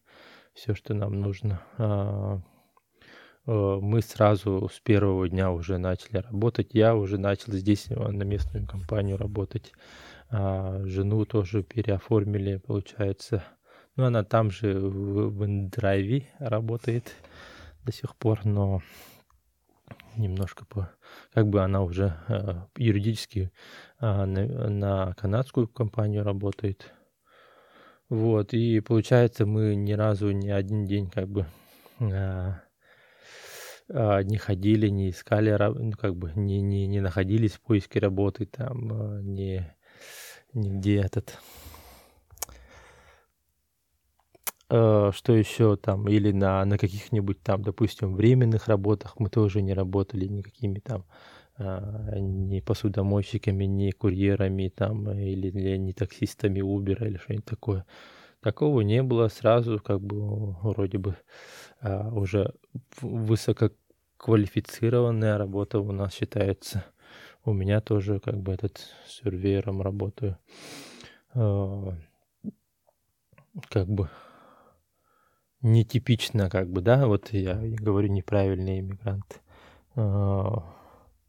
все, 0.54 0.76
что 0.76 0.94
нам 0.94 1.20
нужно. 1.20 1.62
А, 1.78 2.40
э, 3.48 3.52
мы 3.82 4.02
сразу 4.02 4.70
с 4.72 4.80
первого 4.80 5.28
дня 5.28 5.52
уже 5.52 5.78
начали 5.78 6.18
работать. 6.18 6.74
Я 6.74 6.96
уже 6.96 7.18
начал 7.18 7.54
здесь 7.54 7.88
э, 7.90 7.96
на 7.96 8.24
местную 8.24 8.68
компанию 8.68 9.18
работать. 9.18 9.74
А, 10.30 10.82
жену 10.86 11.26
тоже 11.26 11.64
переоформили, 11.64 12.58
получается. 12.58 13.44
Ну, 13.96 14.06
она 14.06 14.24
там 14.24 14.52
же 14.52 14.78
в, 14.78 15.30
в 15.30 15.46
Индрайве 15.46 16.28
работает 16.40 17.16
до 17.84 17.92
сих 17.92 18.16
пор, 18.16 18.46
но 18.46 18.82
немножко 20.16 20.66
по 20.66 20.92
как 21.34 21.48
бы 21.48 21.62
она 21.62 21.82
уже 21.82 22.18
э, 22.28 22.62
юридически 22.78 23.52
на, 24.00 24.26
на 24.26 25.14
канадскую 25.14 25.68
компанию 25.68 26.24
работает 26.24 26.94
вот, 28.10 28.54
и 28.54 28.80
получается, 28.82 29.46
мы 29.46 29.76
ни 29.76 29.94
разу 29.94 30.32
ни 30.32 30.50
один 30.50 30.86
день 30.86 31.10
как 31.10 31.28
бы 31.28 31.48
а, 32.00 32.62
а, 33.90 34.22
не 34.22 34.38
ходили, 34.38 34.90
не 34.90 35.10
искали, 35.10 35.56
ну, 35.74 35.92
как 35.92 36.16
бы 36.16 36.32
не, 36.36 36.62
не, 36.62 36.88
не 36.88 37.02
находились 37.02 37.54
в 37.54 37.62
поиске 37.62 38.00
работы, 38.00 38.46
там, 38.46 38.92
а, 38.92 39.22
не, 39.22 39.76
нигде 40.54 40.98
этот... 40.98 41.40
А, 44.70 45.12
что 45.12 45.34
еще 45.34 45.76
там, 45.76 46.08
или 46.08 46.32
на, 46.32 46.66
на 46.66 46.78
каких-нибудь 46.78 47.42
там, 47.42 47.62
допустим, 47.62 48.16
временных 48.16 48.68
работах 48.68 49.20
мы 49.20 49.30
тоже 49.30 49.62
не 49.62 49.74
работали 49.74 50.26
никакими 50.26 50.80
там 50.80 51.06
а, 51.58 52.20
ни 52.20 52.60
посудомойщиками, 52.60 53.64
ни 53.66 53.92
курьерами 53.92 54.70
там, 54.70 55.10
или 55.12 55.78
не 55.78 55.94
таксистами 55.94 56.60
Uber 56.60 57.08
или 57.08 57.18
что-нибудь 57.18 57.46
такое. 57.46 57.86
Такого 58.42 58.82
не 58.82 59.02
было 59.02 59.30
сразу, 59.30 59.80
как 59.80 60.02
бы 60.02 60.52
вроде 60.62 60.98
бы 60.98 61.16
а, 61.82 62.10
уже 62.10 62.54
высококвалифицированная 63.02 65.38
работа 65.38 65.80
у 65.80 65.92
нас 65.92 66.14
считается. 66.14 66.84
У 67.46 67.54
меня 67.54 67.80
тоже 67.80 68.20
как 68.20 68.42
бы 68.42 68.52
этот 68.54 68.80
сервером 69.08 69.82
работаю. 69.82 70.38
А, 71.34 71.96
как 73.70 73.88
бы 73.88 74.10
нетипично, 75.62 76.50
как 76.50 76.70
бы, 76.70 76.82
да, 76.82 77.08
вот 77.08 77.32
я 77.32 77.56
говорю 77.56 78.10
неправильный 78.10 78.80
иммигрант. 78.80 79.42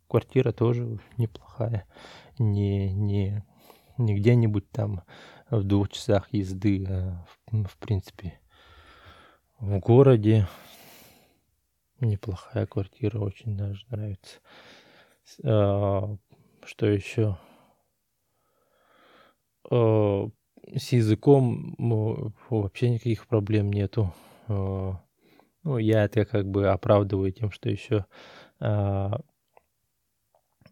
Квартира 0.09 0.53
тоже 0.53 0.99
неплохая. 1.17 1.87
Не, 2.39 2.93
не, 2.93 3.45
не 3.99 4.15
где-нибудь 4.15 4.71
там 4.71 5.03
в 5.51 5.63
двух 5.65 5.89
часах 5.91 6.33
езды, 6.33 6.85
а 6.89 7.25
в, 7.51 7.65
в 7.65 7.77
принципе 7.79 8.39
в 9.59 9.79
городе. 9.79 10.47
Неплохая 12.01 12.67
квартира, 12.67 13.19
очень 13.19 13.57
даже 13.57 13.85
нравится. 13.89 14.39
А, 15.45 16.17
что 16.65 16.87
еще? 16.87 17.39
А, 19.71 20.29
с 20.77 20.93
языком 20.93 21.75
вообще 22.51 22.91
никаких 22.91 23.27
проблем 23.27 23.73
нету. 23.73 24.13
А, 24.49 25.01
ну, 25.63 25.79
я 25.79 26.05
это 26.05 26.25
как 26.25 26.49
бы 26.49 26.69
оправдываю 26.69 27.33
тем, 27.33 27.51
что 27.51 27.71
еще 27.71 28.05
а, 28.61 29.21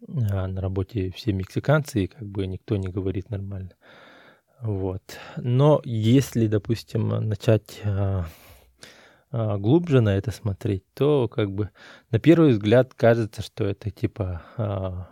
на 0.07 0.61
работе 0.61 1.11
все 1.11 1.33
мексиканцы, 1.33 2.05
и 2.05 2.07
как 2.07 2.27
бы 2.27 2.47
никто 2.47 2.77
не 2.77 2.89
говорит 2.89 3.31
нормально. 3.31 3.73
Вот. 4.61 5.19
Но 5.37 5.81
если, 5.85 6.47
допустим, 6.47 7.09
начать 7.09 7.81
а, 7.85 8.27
а, 9.31 9.59
глубже 9.59 10.01
на 10.01 10.17
это 10.17 10.31
смотреть, 10.31 10.85
то 10.95 11.29
как 11.29 11.53
бы 11.53 11.71
на 12.11 12.19
первый 12.19 12.51
взгляд 12.53 12.95
кажется, 12.95 13.43
что 13.43 13.65
это 13.65 13.91
типа 13.91 14.43
а, 14.57 15.09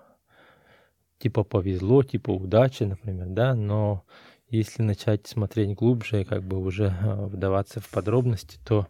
типа 1.19 1.45
повезло, 1.45 2.03
типа 2.03 2.31
удачи, 2.31 2.85
например, 2.85 3.27
да, 3.29 3.55
но 3.55 4.05
если 4.49 4.83
начать 4.83 5.27
смотреть 5.27 5.75
глубже, 5.75 6.25
как 6.25 6.43
бы 6.43 6.59
уже 6.59 6.95
а, 7.01 7.27
вдаваться 7.27 7.81
в 7.81 7.89
подробности, 7.89 8.59
то 8.65 8.87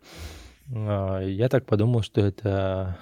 а, 0.70 1.20
я 1.20 1.48
так 1.48 1.66
подумал, 1.66 2.02
что 2.02 2.20
это 2.20 2.98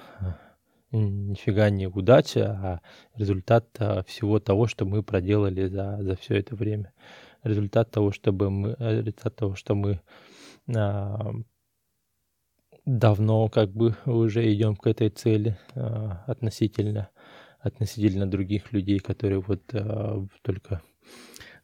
нифига 0.92 1.70
не 1.70 1.87
удача, 1.87 2.50
а 2.50 2.80
результат 3.16 3.68
а, 3.78 4.02
всего 4.04 4.40
того, 4.40 4.66
что 4.66 4.85
мы 4.85 5.02
проделали 5.02 5.66
за, 5.68 5.99
за 6.02 6.16
все 6.16 6.37
это 6.37 6.56
время. 6.56 6.92
Результат 7.42 7.90
того, 7.90 8.12
чтобы 8.12 8.50
мы, 8.50 8.76
э, 8.78 8.99
результат 9.00 9.37
того, 9.37 9.54
что 9.54 9.75
мы 9.75 10.00
а, 10.75 11.32
давно 12.85 13.49
как 13.49 13.70
бы 13.73 13.97
уже 14.06 14.52
идем 14.52 14.76
к 14.76 14.87
этой 14.87 15.11
цели 15.11 15.56
а, 15.75 16.25
относительно 16.26 17.11
относительно 17.61 18.26
других 18.26 18.73
людей, 18.73 18.99
которые 18.99 19.40
вот 19.40 19.62
а, 19.73 20.26
только, 20.42 20.82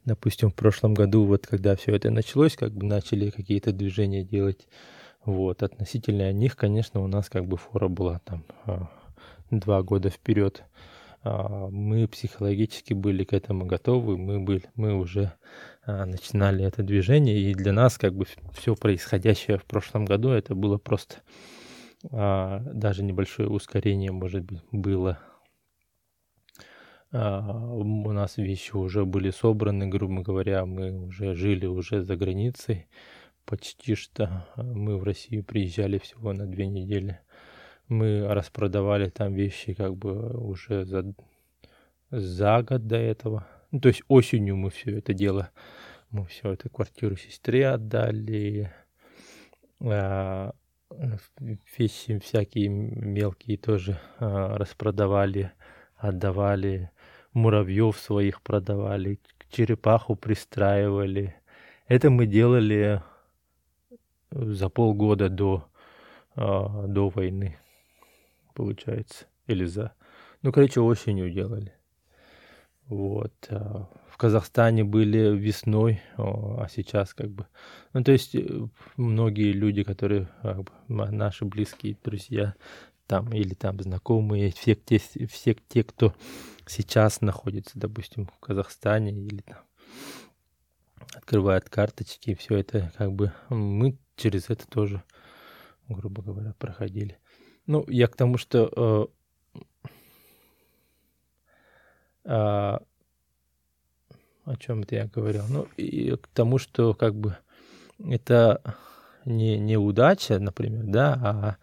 допустим, 0.04 0.50
в 0.50 0.54
прошлом 0.54 0.94
году, 0.94 1.24
вот 1.24 1.46
когда 1.46 1.74
все 1.74 1.94
это 1.96 2.10
началось, 2.10 2.54
как 2.54 2.72
бы 2.72 2.84
начали 2.84 3.30
какие-то 3.30 3.72
движения 3.72 4.22
делать, 4.22 4.68
вот, 5.24 5.62
относительно 5.62 6.32
них, 6.32 6.54
конечно, 6.56 7.00
у 7.00 7.06
нас 7.08 7.28
как 7.28 7.46
бы 7.46 7.56
фора 7.56 7.88
была 7.88 8.20
там 8.20 8.44
а, 8.64 8.88
два 9.50 9.82
года 9.82 10.10
вперед, 10.10 10.64
а, 11.22 11.68
мы 11.70 12.06
психологически 12.06 12.94
были 12.94 13.24
к 13.24 13.32
этому 13.32 13.66
готовы, 13.66 14.16
мы, 14.16 14.38
были, 14.40 14.62
мы 14.76 14.94
уже 14.94 15.32
а, 15.84 16.06
начинали 16.06 16.64
это 16.64 16.82
движение, 16.82 17.36
и 17.38 17.54
для 17.54 17.72
нас 17.72 17.98
как 17.98 18.14
бы 18.14 18.26
все 18.52 18.76
происходящее 18.76 19.58
в 19.58 19.64
прошлом 19.64 20.04
году, 20.04 20.30
это 20.30 20.54
было 20.54 20.78
просто 20.78 21.16
а, 22.10 22.60
даже 22.60 23.02
небольшое 23.02 23.48
ускорение, 23.48 24.12
может 24.12 24.44
быть, 24.44 24.60
было. 24.70 25.18
у 27.10 28.12
нас 28.12 28.36
вещи 28.36 28.76
уже 28.76 29.04
были 29.04 29.30
собраны, 29.30 29.88
грубо 29.88 30.22
говоря, 30.22 30.64
мы 30.64 30.92
уже 30.92 31.34
жили 31.34 31.66
уже 31.66 32.02
за 32.02 32.14
границей, 32.14 32.86
почти 33.44 33.96
что 33.96 34.46
мы 34.56 34.96
в 34.96 35.02
Россию 35.02 35.42
приезжали 35.42 35.98
всего 35.98 36.32
на 36.32 36.46
две 36.46 36.66
недели. 36.66 37.20
Мы 37.88 38.26
распродавали 38.28 39.08
там 39.08 39.34
вещи 39.34 39.74
как 39.74 39.96
бы 39.96 40.36
уже 40.38 40.84
за, 40.84 41.04
за 42.10 42.62
год 42.62 42.86
до 42.86 42.96
этого. 42.96 43.46
Ну, 43.70 43.80
то 43.80 43.88
есть 43.88 44.02
осенью 44.08 44.56
мы 44.56 44.70
все 44.70 44.98
это 44.98 45.12
дело, 45.12 45.50
мы 46.10 46.26
все 46.26 46.52
это 46.52 46.68
квартиру 46.68 47.16
сестре 47.16 47.68
отдали, 47.68 48.72
а, 49.80 50.52
вещи 51.78 52.18
всякие 52.18 52.68
мелкие 52.68 53.58
тоже 53.58 53.98
а, 54.18 54.56
распродавали, 54.56 55.52
отдавали, 55.96 56.90
муравьев 57.32 57.98
своих 57.98 58.42
продавали, 58.42 59.20
черепаху 59.50 60.16
пристраивали. 60.16 61.36
Это 61.88 62.10
мы 62.10 62.26
делали 62.26 63.02
за 64.30 64.68
полгода 64.68 65.28
до, 65.28 65.68
а, 66.34 66.86
до 66.86 67.08
войны, 67.08 67.58
получается. 68.56 69.26
Или 69.46 69.64
за... 69.64 69.92
Ну, 70.42 70.52
короче, 70.52 70.80
осенью 70.80 71.30
делали. 71.30 71.72
Вот. 72.86 73.34
А 73.50 73.88
в 74.08 74.16
Казахстане 74.16 74.82
были 74.82 75.36
весной, 75.36 76.00
а 76.16 76.66
сейчас 76.70 77.12
как 77.14 77.30
бы... 77.30 77.46
Ну, 77.92 78.02
то 78.02 78.12
есть 78.12 78.34
э, 78.34 78.46
многие 78.96 79.52
люди, 79.52 79.82
которые 79.82 80.28
как 80.42 80.62
бы, 80.64 80.72
наши 80.88 81.44
близкие 81.44 81.98
друзья, 82.02 82.54
там 83.06 83.32
или 83.32 83.54
там 83.54 83.78
знакомые, 83.80 84.52
все 84.52 84.74
те, 84.74 84.98
все 84.98 85.54
те, 85.68 85.84
кто 85.84 86.14
сейчас 86.66 87.20
находится, 87.20 87.78
допустим, 87.78 88.26
в 88.26 88.38
Казахстане 88.40 89.12
или 89.12 89.42
там 89.42 89.58
открывает 91.14 91.68
карточки, 91.68 92.34
все 92.34 92.56
это 92.56 92.92
как 92.96 93.12
бы 93.12 93.32
мы 93.48 93.98
через 94.16 94.48
это 94.48 94.66
тоже, 94.66 95.02
грубо 95.88 96.22
говоря, 96.22 96.54
проходили. 96.58 97.18
Ну, 97.66 97.84
я 97.88 98.06
к 98.06 98.16
тому, 98.16 98.38
что 98.38 99.10
э, 99.54 99.60
э, 102.24 102.78
о 104.44 104.56
чем 104.58 104.82
это 104.82 104.94
я 104.94 105.06
говорил? 105.06 105.44
Ну, 105.48 105.66
и 105.76 106.16
к 106.16 106.28
тому, 106.28 106.58
что 106.58 106.94
как 106.94 107.14
бы 107.14 107.36
это 107.98 108.60
не 109.24 109.58
неудача, 109.58 110.38
например, 110.38 110.84
да, 110.84 111.20
а 111.22 111.56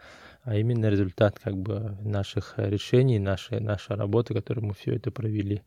а 0.43 0.57
именно 0.57 0.87
результат 0.89 1.39
как 1.39 1.55
бы 1.55 1.97
наших 2.01 2.55
решений, 2.57 3.17
нашей, 3.17 3.61
нашей 3.61 3.95
работы, 3.95 4.33
которую 4.33 4.65
мы 4.67 4.73
все 4.73 4.95
это 4.95 5.09
провели. 5.09 5.63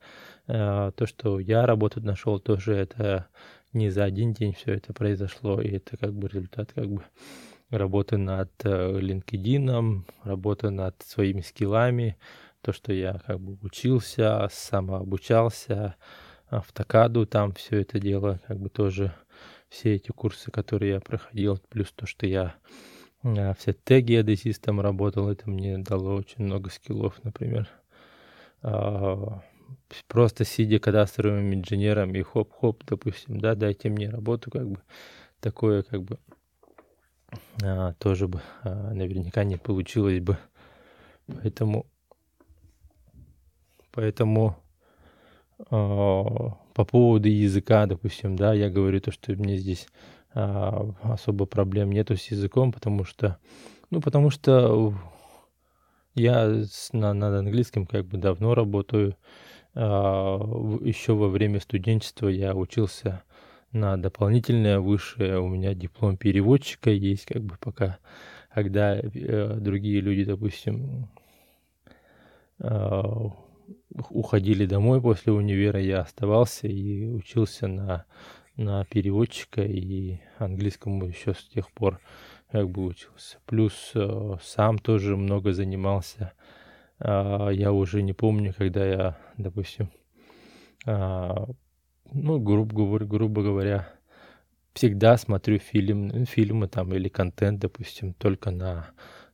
Э, 0.46 0.92
то, 0.94 1.06
что 1.06 1.40
я 1.40 1.64
работу 1.64 2.00
нашел, 2.02 2.38
тоже 2.38 2.74
это 2.74 3.26
не 3.72 3.90
за 3.90 4.04
один 4.04 4.34
день 4.34 4.52
все 4.52 4.74
это 4.74 4.92
произошло, 4.92 5.60
и 5.62 5.76
это 5.76 5.96
как 5.96 6.12
бы 6.12 6.28
результат 6.28 6.72
как 6.74 6.88
бы 6.88 7.02
работы 7.70 8.16
над 8.16 8.50
э, 8.64 8.98
LinkedIn, 9.00 10.04
работы 10.24 10.70
над 10.70 11.00
своими 11.02 11.40
скиллами, 11.40 12.16
то, 12.60 12.72
что 12.72 12.92
я 12.92 13.20
как 13.26 13.40
бы 13.40 13.58
учился, 13.62 14.48
самообучался, 14.50 15.96
автокаду 16.48 17.26
там 17.26 17.52
все 17.52 17.80
это 17.80 17.98
дело, 17.98 18.40
как 18.46 18.58
бы 18.58 18.68
тоже 18.68 19.14
все 19.68 19.94
эти 19.94 20.10
курсы, 20.12 20.50
которые 20.50 20.94
я 20.94 21.00
проходил, 21.00 21.58
плюс 21.68 21.92
то, 21.92 22.06
что 22.06 22.26
я 22.26 22.54
а, 23.22 23.54
все 23.54 23.72
теги 23.72 24.14
адесистом 24.14 24.80
работал, 24.80 25.28
это 25.28 25.48
мне 25.50 25.78
дало 25.78 26.14
очень 26.14 26.44
много 26.44 26.70
скиллов, 26.70 27.22
например. 27.24 27.68
А, 28.62 29.42
просто 30.06 30.44
сидя 30.44 30.78
кадастровым 30.78 31.52
инженером 31.52 32.14
и 32.14 32.22
хоп-хоп, 32.22 32.84
допустим, 32.86 33.40
да, 33.40 33.54
дайте 33.54 33.88
мне 33.88 34.08
работу, 34.08 34.50
как 34.50 34.68
бы 34.68 34.80
такое, 35.40 35.82
как 35.82 36.02
бы 36.02 36.18
тоже 37.98 38.28
бы 38.28 38.40
а, 38.62 38.92
наверняка 38.92 39.44
не 39.44 39.56
получилось 39.56 40.20
бы. 40.20 40.38
Поэтому, 41.26 41.86
поэтому 43.92 44.56
а, 45.70 46.24
по 46.74 46.84
поводу 46.84 47.28
языка, 47.28 47.86
допустим, 47.86 48.36
да, 48.36 48.52
я 48.54 48.70
говорю 48.70 49.00
то, 49.00 49.10
что 49.10 49.32
мне 49.32 49.56
здесь 49.56 49.88
а, 50.34 50.94
особо 51.02 51.46
проблем 51.46 51.90
нету 51.90 52.16
с 52.16 52.30
языком, 52.30 52.72
потому 52.72 53.04
что, 53.04 53.38
ну, 53.90 54.00
потому 54.00 54.30
что 54.30 54.94
я 56.14 56.62
на, 56.92 57.14
над 57.14 57.34
английским 57.34 57.86
как 57.86 58.06
бы 58.06 58.18
давно 58.18 58.54
работаю. 58.54 59.16
А, 59.74 60.38
еще 60.82 61.14
во 61.14 61.28
время 61.28 61.60
студенчества 61.60 62.28
я 62.28 62.54
учился 62.54 63.22
на 63.76 63.96
дополнительное 63.96 64.80
высшее. 64.80 65.40
У 65.40 65.48
меня 65.48 65.74
диплом 65.74 66.16
переводчика 66.16 66.90
есть, 66.90 67.26
как 67.26 67.42
бы 67.42 67.56
пока, 67.60 67.98
когда 68.52 68.96
э, 68.96 69.56
другие 69.60 70.00
люди, 70.00 70.24
допустим, 70.24 71.08
э, 72.58 73.02
уходили 74.10 74.66
домой 74.66 75.00
после 75.00 75.32
универа, 75.32 75.80
я 75.80 76.00
оставался 76.00 76.66
и 76.66 77.06
учился 77.06 77.68
на 77.68 78.04
на 78.56 78.84
переводчика 78.84 79.62
и 79.62 80.18
английскому 80.38 81.06
еще 81.06 81.34
с 81.34 81.44
тех 81.44 81.70
пор 81.72 82.00
как 82.50 82.70
бы 82.70 82.86
учился. 82.86 83.38
Плюс 83.44 83.92
э, 83.94 84.36
сам 84.42 84.78
тоже 84.78 85.16
много 85.16 85.52
занимался. 85.52 86.32
Э, 86.98 87.50
я 87.52 87.72
уже 87.72 88.02
не 88.02 88.12
помню, 88.12 88.54
когда 88.56 88.86
я, 88.86 89.18
допустим, 89.36 89.90
э, 90.86 91.34
ну, 92.12 92.38
грубо 92.38 92.74
говоря, 92.74 93.06
грубо 93.06 93.42
говоря, 93.42 93.88
всегда 94.74 95.16
смотрю 95.16 95.58
фильм, 95.58 96.26
фильмы 96.26 96.68
там 96.68 96.92
или 96.94 97.08
контент, 97.08 97.60
допустим, 97.60 98.14
только 98.14 98.50
на, 98.50 98.88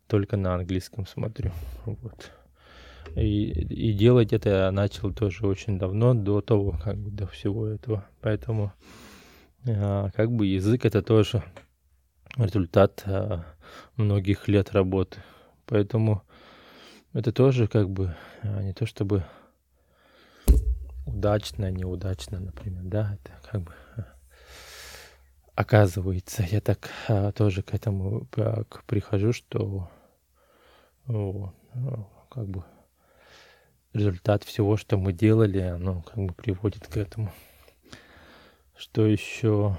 только 0.06 0.36
на 0.36 0.54
английском 0.54 1.06
смотрю. 1.06 1.50
Вот. 1.84 2.32
И, 3.16 3.50
и 3.50 3.92
делать 3.92 4.32
это 4.32 4.48
я 4.48 4.70
начал 4.70 5.12
тоже 5.12 5.46
очень 5.46 5.78
давно, 5.78 6.14
до 6.14 6.40
того, 6.40 6.78
как 6.82 6.96
бы, 6.96 7.10
до 7.10 7.26
всего 7.26 7.66
этого. 7.66 8.06
Поэтому 8.20 8.72
а, 9.66 10.10
как 10.10 10.30
бы 10.30 10.46
язык 10.46 10.84
это 10.84 11.02
тоже 11.02 11.42
результат 12.36 13.02
а, 13.04 13.44
многих 13.96 14.48
лет 14.48 14.72
работы. 14.72 15.18
Поэтому 15.66 16.22
это 17.12 17.32
тоже 17.32 17.66
как 17.66 17.90
бы 17.90 18.14
а, 18.42 18.62
не 18.62 18.72
то 18.72 18.86
чтобы 18.86 19.24
удачно, 21.06 21.70
неудачно, 21.70 22.40
например, 22.40 22.82
да, 22.84 23.18
это 23.22 23.32
как 23.50 23.62
бы 23.62 23.72
оказывается, 25.54 26.44
я 26.50 26.60
так 26.60 26.90
тоже 27.34 27.62
к 27.62 27.74
этому 27.74 28.26
прихожу, 28.86 29.32
что 29.32 29.90
ну, 31.06 31.52
как 32.30 32.48
бы 32.48 32.64
результат 33.92 34.44
всего, 34.44 34.76
что 34.76 34.96
мы 34.96 35.12
делали, 35.12 35.60
оно 35.60 36.02
как 36.02 36.16
бы 36.16 36.34
приводит 36.34 36.86
к 36.86 36.96
этому. 36.96 37.32
Что 38.76 39.06
еще? 39.06 39.76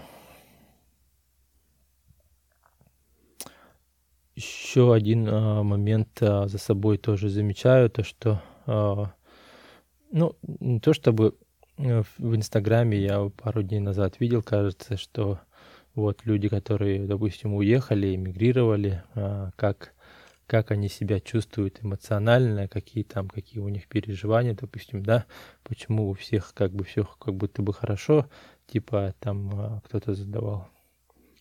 Еще 4.36 4.94
один 4.94 5.28
а, 5.30 5.62
момент 5.62 6.18
а, 6.22 6.48
за 6.48 6.58
собой 6.58 6.98
тоже 6.98 7.30
замечаю, 7.30 7.90
то 7.90 8.04
что, 8.04 8.42
а, 8.66 9.14
ну, 10.14 10.36
не 10.44 10.80
то 10.80 10.94
чтобы 10.94 11.36
э, 11.78 12.04
в 12.18 12.36
Инстаграме 12.36 12.98
я 12.98 13.30
пару 13.30 13.64
дней 13.64 13.80
назад 13.80 14.20
видел, 14.20 14.44
кажется, 14.44 14.96
что 14.96 15.40
вот 15.96 16.22
люди, 16.26 16.48
которые, 16.48 17.06
допустим, 17.08 17.56
уехали, 17.56 18.16
эмигрировали, 18.16 19.04
а, 19.16 19.52
как 19.56 19.94
как 20.46 20.72
они 20.72 20.90
себя 20.90 21.20
чувствуют 21.20 21.80
эмоционально, 21.82 22.68
какие 22.68 23.04
там, 23.04 23.30
какие 23.30 23.60
у 23.60 23.70
них 23.70 23.88
переживания, 23.88 24.54
допустим, 24.54 25.02
да, 25.02 25.26
почему 25.64 26.10
у 26.10 26.14
всех 26.14 26.54
как 26.54 26.74
бы 26.74 26.84
все 26.84 27.06
как 27.06 27.34
будто 27.34 27.62
бы 27.62 27.74
хорошо, 27.74 28.30
типа 28.68 29.16
там 29.20 29.50
а, 29.56 29.82
кто-то 29.86 30.14
задавал 30.14 30.68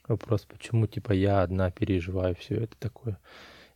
вопрос, 0.09 0.47
почему 0.47 0.87
типа 0.87 1.13
я 1.13 1.43
одна 1.43 1.71
переживаю 1.71 2.35
все 2.37 2.55
это 2.55 2.77
такое, 2.79 3.19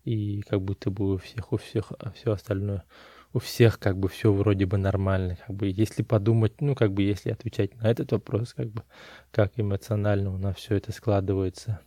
и 0.05 0.43
как 0.43 0.63
будто 0.63 0.91
бы 0.91 1.15
у 1.15 1.19
всех, 1.19 1.53
у 1.53 1.59
всех 1.59 1.93
а 1.99 2.13
все 2.13 2.33
остальное, 2.33 2.85
у 3.33 3.39
всех 3.39 3.79
как 3.79 3.99
бы 3.99 4.09
все 4.09 4.33
вроде 4.33 4.67
бы 4.67 4.79
нормально, 4.79 5.37
как 5.47 5.55
бы 5.57 5.69
если 5.69 6.03
подумать, 6.03 6.61
ну 6.61 6.75
как 6.75 6.93
бы 6.93 7.03
если 7.03 7.31
отвечать 7.31 7.75
на 7.77 7.91
этот 7.91 8.13
вопрос, 8.13 8.55
как 8.55 8.69
бы 8.71 8.83
как 9.31 9.53
эмоционально 9.57 10.33
у 10.33 10.39
нас 10.39 10.57
все 10.57 10.77
это 10.77 10.93
складывается. 10.93 11.81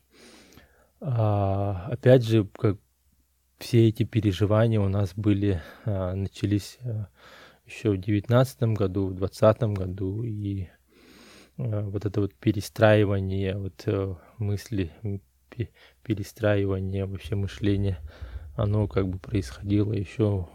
А, 1.02 1.88
опять 1.92 2.24
же, 2.24 2.46
как 2.58 2.78
все 3.58 3.88
эти 3.88 4.04
переживания 4.04 4.80
у 4.80 4.90
нас 4.90 5.14
были, 5.16 5.62
а, 5.86 6.14
начались 6.14 6.78
а, 6.84 7.08
еще 7.66 7.92
в 7.92 7.98
девятнадцатом 7.98 8.74
году, 8.74 9.08
в 9.08 9.16
двадцатом 9.16 9.74
году, 9.74 10.24
и 10.24 10.70
Э, 11.60 11.82
вот 11.82 12.06
это 12.06 12.22
вот 12.22 12.34
перестраивание 12.36 13.58
вот 13.58 13.84
э, 13.86 14.16
мысли, 14.38 14.92
перестраивание 16.04 17.06
вообще 17.06 17.36
мышления, 17.36 18.00
оно 18.56 18.88
как 18.88 19.10
бы 19.10 19.20
происходило 19.20 19.92
еще 19.92 20.48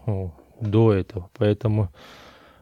до 0.59 0.93
этого. 0.93 1.29
Поэтому 1.33 1.89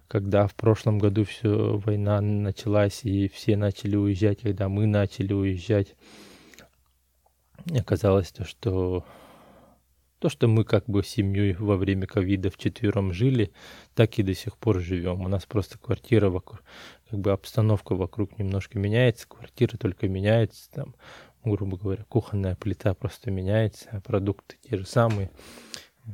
когда 0.07 0.47
в 0.47 0.55
прошлом 0.55 0.99
году 0.99 1.25
все 1.25 1.77
война 1.77 2.21
началась 2.21 3.03
и 3.03 3.27
все 3.29 3.57
начали 3.57 3.95
уезжать, 3.95 4.41
когда 4.41 4.69
мы 4.69 4.85
начали 4.85 5.33
уезжать, 5.33 5.95
оказалось 7.75 8.31
то, 8.31 8.45
что 8.45 9.05
то, 10.23 10.29
что 10.29 10.47
мы 10.47 10.63
как 10.63 10.85
бы 10.85 11.03
семьей 11.03 11.53
во 11.53 11.75
время 11.75 12.07
ковида 12.07 12.49
вчетвером 12.49 13.11
жили, 13.11 13.51
так 13.93 14.17
и 14.19 14.23
до 14.23 14.33
сих 14.33 14.57
пор 14.57 14.79
живем. 14.79 15.19
У 15.19 15.27
нас 15.27 15.45
просто 15.45 15.77
квартира 15.77 16.29
вокруг, 16.29 16.63
как 17.09 17.19
бы 17.19 17.33
обстановка 17.33 17.93
вокруг 17.93 18.39
немножко 18.39 18.79
меняется, 18.79 19.27
квартира 19.27 19.75
только 19.75 20.07
меняется, 20.07 20.71
там, 20.71 20.95
грубо 21.43 21.75
говоря, 21.75 22.05
кухонная 22.05 22.55
плита 22.55 22.93
просто 22.93 23.31
меняется, 23.31 24.01
продукты 24.05 24.55
те 24.61 24.77
же 24.77 24.85
самые. 24.85 25.29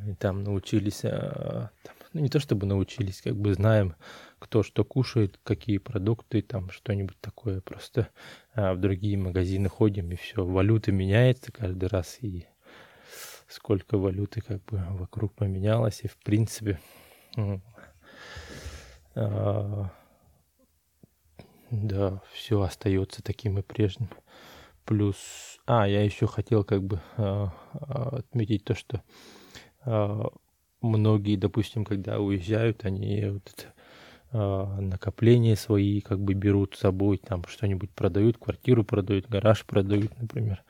И 0.07 0.13
там 0.13 0.43
научились, 0.43 1.01
а, 1.03 1.71
там, 1.83 1.95
ну 2.13 2.21
не 2.21 2.29
то 2.29 2.39
чтобы 2.39 2.67
научились, 2.67 3.21
как 3.21 3.35
бы 3.35 3.53
знаем, 3.53 3.95
кто 4.37 4.61
что 4.63 4.83
кушает, 4.83 5.39
какие 5.43 5.79
продукты, 5.79 6.41
там 6.41 6.69
что-нибудь 6.69 7.19
такое. 7.19 7.61
Просто 7.61 8.09
а, 8.53 8.73
в 8.73 8.79
другие 8.79 9.17
магазины 9.17 9.67
ходим 9.67 10.11
и 10.11 10.15
все. 10.15 10.45
Валюта 10.45 10.91
меняется 10.91 11.51
каждый 11.51 11.89
раз 11.89 12.17
и 12.21 12.45
сколько 13.47 13.97
валюты 13.97 14.41
как 14.41 14.63
бы 14.65 14.83
вокруг 14.91 15.33
поменялось, 15.33 16.01
и 16.03 16.07
в 16.07 16.17
принципе 16.17 16.79
а, 19.15 19.89
да, 21.71 22.21
все 22.33 22.61
остается 22.61 23.23
таким 23.23 23.59
и 23.59 23.61
прежним. 23.61 24.09
Плюс, 24.85 25.59
а, 25.67 25.87
я 25.87 26.03
еще 26.03 26.25
хотел 26.25 26.63
как 26.63 26.83
бы 26.83 26.99
а, 27.17 27.53
а, 27.73 28.17
отметить 28.17 28.63
то, 28.63 28.73
что 28.73 29.03
многие, 30.81 31.35
допустим, 31.35 31.85
когда 31.85 32.19
уезжают, 32.19 32.85
они 32.85 33.25
вот 33.25 33.51
это, 33.53 33.73
а, 34.31 34.79
накопления 34.79 35.55
свои 35.55 36.01
как 36.01 36.19
бы 36.19 36.33
берут 36.33 36.75
с 36.75 36.79
собой, 36.79 37.17
там 37.17 37.43
что-нибудь 37.47 37.91
продают, 37.91 38.37
квартиру 38.37 38.83
продают, 38.83 39.27
гараж 39.27 39.65
продают, 39.65 40.11
например. 40.19 40.63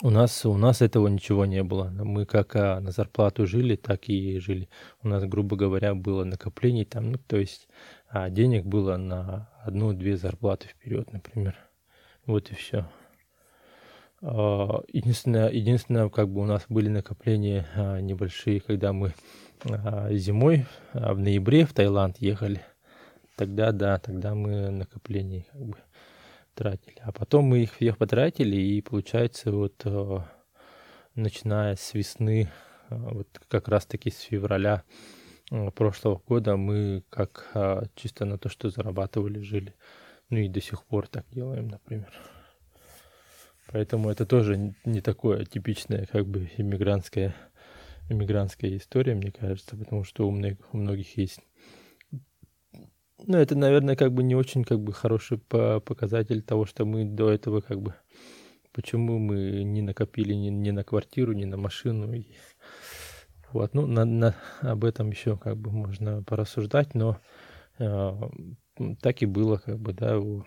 У 0.00 0.10
нас, 0.10 0.46
у 0.46 0.56
нас 0.56 0.80
этого 0.80 1.08
ничего 1.08 1.44
не 1.44 1.62
было. 1.62 1.90
Мы 1.90 2.24
как 2.24 2.56
а, 2.56 2.80
на 2.80 2.92
зарплату 2.92 3.46
жили, 3.46 3.76
так 3.76 4.08
и 4.08 4.38
жили. 4.38 4.68
У 5.02 5.08
нас, 5.08 5.24
грубо 5.24 5.56
говоря, 5.56 5.94
было 5.94 6.24
накопление 6.24 6.84
там, 6.84 7.12
ну, 7.12 7.18
то 7.18 7.36
есть 7.36 7.68
а, 8.08 8.30
денег 8.30 8.64
было 8.64 8.96
на 8.96 9.50
одну-две 9.64 10.16
зарплаты 10.16 10.68
вперед, 10.68 11.12
например. 11.12 11.56
Вот 12.26 12.50
и 12.50 12.54
все. 12.54 12.86
А, 14.20 14.82
единственное, 14.92 15.50
единственное, 15.50 16.08
как 16.08 16.28
бы 16.28 16.40
у 16.40 16.44
нас 16.44 16.64
были 16.68 16.88
накопления 16.88 17.66
а, 17.74 18.00
небольшие, 18.00 18.60
когда 18.60 18.92
мы 18.92 19.14
а, 19.64 20.12
зимой 20.12 20.66
в 20.92 21.18
ноябре 21.18 21.64
в 21.64 21.72
Таиланд 21.72 22.18
ехали. 22.18 22.62
Тогда, 23.36 23.70
да, 23.70 23.98
тогда 23.98 24.34
мы 24.34 24.70
накопления 24.70 25.46
как 25.52 25.62
бы 25.62 25.76
тратили. 26.54 26.96
А 27.02 27.12
потом 27.12 27.44
мы 27.44 27.62
их 27.62 27.74
всех 27.74 27.96
потратили, 27.98 28.56
и 28.56 28.80
получается 28.80 29.52
вот 29.52 29.86
начиная 31.14 31.76
с 31.76 31.94
весны, 31.94 32.50
вот 32.90 33.28
как 33.46 33.68
раз-таки 33.68 34.10
с 34.10 34.18
февраля 34.18 34.82
прошлого 35.76 36.20
года 36.26 36.56
мы 36.56 37.04
как 37.10 37.52
чисто 37.94 38.24
на 38.24 38.38
то, 38.38 38.48
что 38.48 38.70
зарабатывали, 38.70 39.38
жили. 39.38 39.76
Ну 40.30 40.38
и 40.38 40.48
до 40.48 40.60
сих 40.60 40.84
пор 40.84 41.06
так 41.06 41.24
делаем, 41.30 41.68
например. 41.68 42.12
Поэтому 43.70 44.10
это 44.10 44.24
тоже 44.26 44.74
не 44.84 45.00
такое 45.00 45.44
типичное, 45.44 46.06
как 46.06 46.26
бы, 46.26 46.50
иммигрантская, 46.56 47.34
иммигрантская 48.08 48.76
история, 48.76 49.14
мне 49.14 49.30
кажется, 49.30 49.76
потому 49.76 50.04
что 50.04 50.26
у 50.26 50.30
многих, 50.30 50.58
у 50.72 50.78
многих 50.78 51.16
есть 51.16 51.40
ну, 53.26 53.36
это, 53.36 53.56
наверное, 53.56 53.96
как 53.96 54.12
бы 54.12 54.22
не 54.22 54.36
очень 54.36 54.62
как 54.62 54.80
бы 54.80 54.92
хороший 54.92 55.38
показатель 55.38 56.40
того, 56.40 56.66
что 56.66 56.84
мы 56.84 57.04
до 57.04 57.30
этого 57.30 57.60
как 57.60 57.82
бы 57.82 57.94
почему 58.72 59.18
мы 59.18 59.64
не 59.64 59.82
накопили 59.82 60.34
ни, 60.34 60.50
ни 60.50 60.70
на 60.70 60.84
квартиру, 60.84 61.32
ни 61.32 61.44
на 61.44 61.56
машину. 61.56 62.12
И, 62.12 62.26
вот, 63.52 63.74
ну, 63.74 63.86
на, 63.86 64.04
на, 64.04 64.36
об 64.60 64.84
этом 64.84 65.10
еще 65.10 65.36
как 65.36 65.56
бы 65.56 65.72
можно 65.72 66.22
порассуждать, 66.22 66.94
но 66.94 67.18
э, 67.78 68.12
так 69.00 69.22
и 69.22 69.26
было, 69.26 69.56
как 69.56 69.80
бы, 69.80 69.92
да, 69.92 70.20
у, 70.20 70.44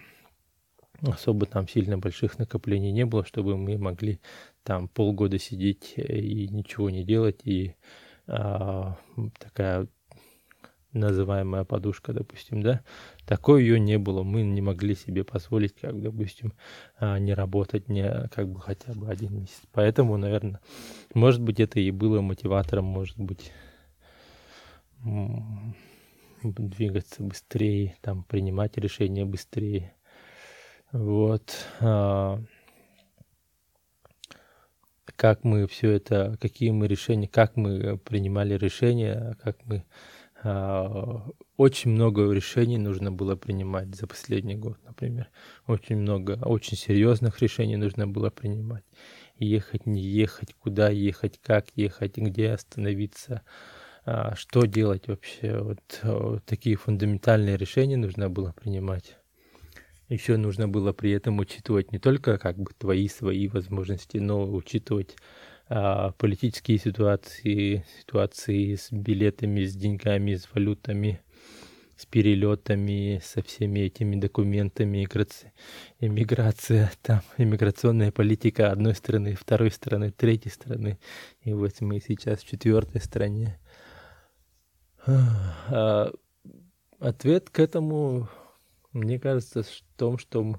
особо 1.02 1.46
там 1.46 1.68
сильно 1.68 1.98
больших 1.98 2.38
накоплений 2.40 2.92
не 2.92 3.06
было, 3.06 3.26
чтобы 3.26 3.58
мы 3.58 3.78
могли 3.78 4.20
там 4.64 4.88
полгода 4.88 5.40
сидеть 5.40 5.94
и 5.98 6.48
ничего 6.48 6.90
не 6.90 7.04
делать, 7.04 7.42
и 7.44 7.76
э, 8.28 8.94
такая 9.40 9.88
называемая 10.94 11.64
подушка, 11.64 12.14
допустим, 12.14 12.62
да, 12.62 12.82
такой 13.26 13.64
ее 13.64 13.80
не 13.80 13.98
было. 13.98 14.24
Мы 14.24 14.44
не 14.44 14.62
могли 14.62 14.96
себе 14.96 15.24
позволить, 15.24 15.74
как, 15.74 16.02
допустим, 16.02 16.54
а, 16.98 17.18
не 17.18 17.34
работать 17.34 17.88
не 17.88 18.28
как 18.30 18.50
бы 18.50 18.60
хотя 18.60 18.94
бы 18.94 19.10
один 19.10 19.40
месяц. 19.40 19.62
Поэтому, 19.72 20.18
наверное, 20.18 20.60
может 21.14 21.42
быть, 21.42 21.60
это 21.60 21.80
и 21.80 21.92
было 21.92 22.22
мотиватором, 22.22 22.86
может 22.86 23.18
быть, 23.18 23.52
двигаться 26.44 27.24
быстрее, 27.24 27.96
там, 28.02 28.24
принимать 28.24 28.78
решения 28.78 29.26
быстрее. 29.26 29.94
Вот. 30.92 31.54
А, 31.80 32.42
как 35.16 35.44
мы 35.44 35.68
все 35.68 35.92
это, 35.92 36.38
какие 36.42 36.72
мы 36.72 36.88
решения, 36.88 37.28
как 37.28 37.56
мы 37.56 37.98
принимали 37.98 38.56
решения, 38.56 39.38
как 39.42 39.58
мы 39.66 39.86
а, 40.44 41.30
очень 41.56 41.92
много 41.92 42.30
решений 42.32 42.78
нужно 42.78 43.12
было 43.12 43.36
принимать 43.36 43.96
за 43.96 44.08
последний 44.08 44.56
год, 44.56 44.78
например. 44.84 45.30
Очень 45.68 45.98
много, 45.98 46.40
очень 46.44 46.76
серьезных 46.76 47.42
решений 47.42 47.78
нужно 47.78 48.08
было 48.08 48.30
принимать. 48.30 48.84
Ехать, 49.38 49.86
не 49.86 50.02
ехать, 50.02 50.54
куда 50.56 50.90
ехать, 50.90 51.40
как 51.42 51.68
ехать, 51.76 52.18
где 52.18 52.52
остановиться, 52.52 53.44
а, 54.06 54.36
что 54.36 54.66
делать 54.66 55.08
вообще. 55.08 55.58
Вот, 55.60 56.00
вот 56.04 56.46
такие 56.46 56.76
фундаментальные 56.76 57.56
решения 57.56 57.98
нужно 57.98 58.30
было 58.30 58.52
принимать. 58.52 59.21
Еще 60.12 60.36
нужно 60.36 60.68
было 60.68 60.92
при 60.92 61.12
этом 61.12 61.40
учитывать 61.40 61.94
не 61.94 61.98
только 61.98 62.38
как 62.38 62.58
бы 62.58 62.72
твои 62.78 63.08
свои 63.08 63.48
возможности, 63.48 64.18
но 64.18 64.44
учитывать 64.46 65.16
а, 65.70 66.12
политические 66.18 66.80
ситуации, 66.80 67.86
ситуации 67.98 68.76
с 68.76 68.92
билетами, 68.92 69.64
с 69.64 69.74
деньгами, 69.74 70.36
с 70.36 70.50
валютами, 70.54 71.22
с 71.96 72.06
перелетами, 72.06 73.22
со 73.24 73.42
всеми 73.42 73.80
этими 73.80 74.18
документами, 74.18 75.08
иммиграция, 76.02 76.92
там, 77.02 77.22
иммиграционная 77.38 78.12
политика 78.12 78.70
одной 78.70 78.96
страны, 78.96 79.36
второй 79.36 79.72
страны, 79.72 80.12
третьей 80.12 80.52
страны. 80.52 81.00
И 81.44 81.54
вот 81.54 81.80
мы 81.80 82.02
сейчас 82.02 82.44
в 82.44 82.50
четвертой 82.50 83.00
стране. 83.00 83.58
А, 85.08 86.12
ответ 87.00 87.50
к 87.50 87.60
этому, 87.60 88.28
мне 88.94 89.20
кажется, 89.20 89.64
в 89.64 89.98
том, 89.98 90.18
что 90.18 90.56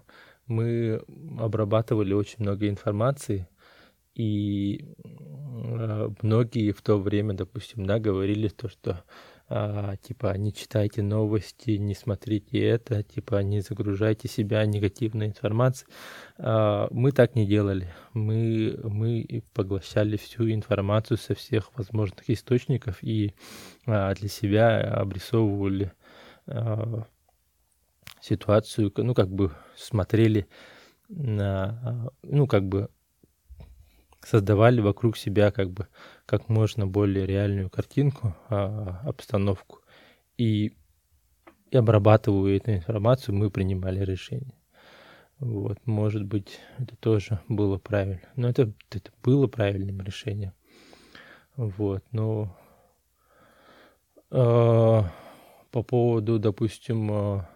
мы 0.47 1.03
обрабатывали 1.39 2.15
очень 2.15 2.37
много 2.41 2.69
информации, 2.69 3.49
и 4.15 4.85
э, 5.05 6.11
многие 6.21 6.73
в 6.73 6.83
то 6.83 6.99
время, 6.99 7.35
допустим, 7.35 7.87
да, 7.87 7.99
говорили 7.99 8.49
то, 8.49 8.69
что 8.69 9.03
а, 9.55 9.97
типа 9.97 10.35
не 10.39 10.51
читайте 10.51 11.03
новости, 11.03 11.73
не 11.73 11.95
смотрите 11.95 12.59
это, 12.59 13.03
типа 13.03 13.43
не 13.43 13.61
загружайте 13.61 14.27
себя 14.27 14.65
негативной 14.65 15.27
информацией. 15.27 15.91
А, 16.39 16.89
мы 16.91 17.13
так 17.13 17.35
не 17.35 17.47
делали. 17.47 17.93
Мы, 18.15 18.81
мы 18.83 19.43
поглощали 19.53 20.17
всю 20.17 20.51
информацию 20.51 21.19
со 21.19 21.35
всех 21.35 21.71
возможных 21.77 22.31
источников 22.31 23.03
и 23.03 23.35
а, 23.87 24.15
для 24.15 24.29
себя 24.31 24.81
обрисовывали 24.95 25.93
а, 26.47 27.05
ситуацию, 28.23 28.93
ну 28.97 29.15
как 29.15 29.29
бы 29.29 29.53
смотрели 29.77 30.47
на, 31.09 32.11
ну 32.23 32.47
как 32.47 32.65
бы 32.67 32.89
создавали 34.25 34.81
вокруг 34.81 35.17
себя 35.17 35.51
как 35.51 35.71
бы 35.71 35.89
как 36.27 36.49
можно 36.49 36.87
более 36.87 37.27
реальную 37.27 37.69
картинку, 37.69 38.35
а, 38.49 39.01
обстановку. 39.05 39.81
И, 40.39 40.73
и 41.71 41.77
обрабатывая 41.77 42.57
эту 42.57 42.73
информацию, 42.73 43.35
мы 43.35 43.51
принимали 43.51 44.05
решение. 44.05 44.55
Вот, 45.39 45.79
может 45.87 46.25
быть, 46.25 46.61
это 46.79 46.95
тоже 46.97 47.41
было 47.49 47.77
правильно. 47.77 48.29
Но 48.37 48.49
это, 48.49 48.73
это 48.91 49.11
было 49.25 49.49
правильным 49.49 50.01
решением. 50.01 50.53
Вот, 51.57 52.05
но 52.13 52.57
э, 54.31 55.03
по 55.71 55.83
поводу, 55.83 56.39
допустим, 56.39 57.11
э, 57.13 57.47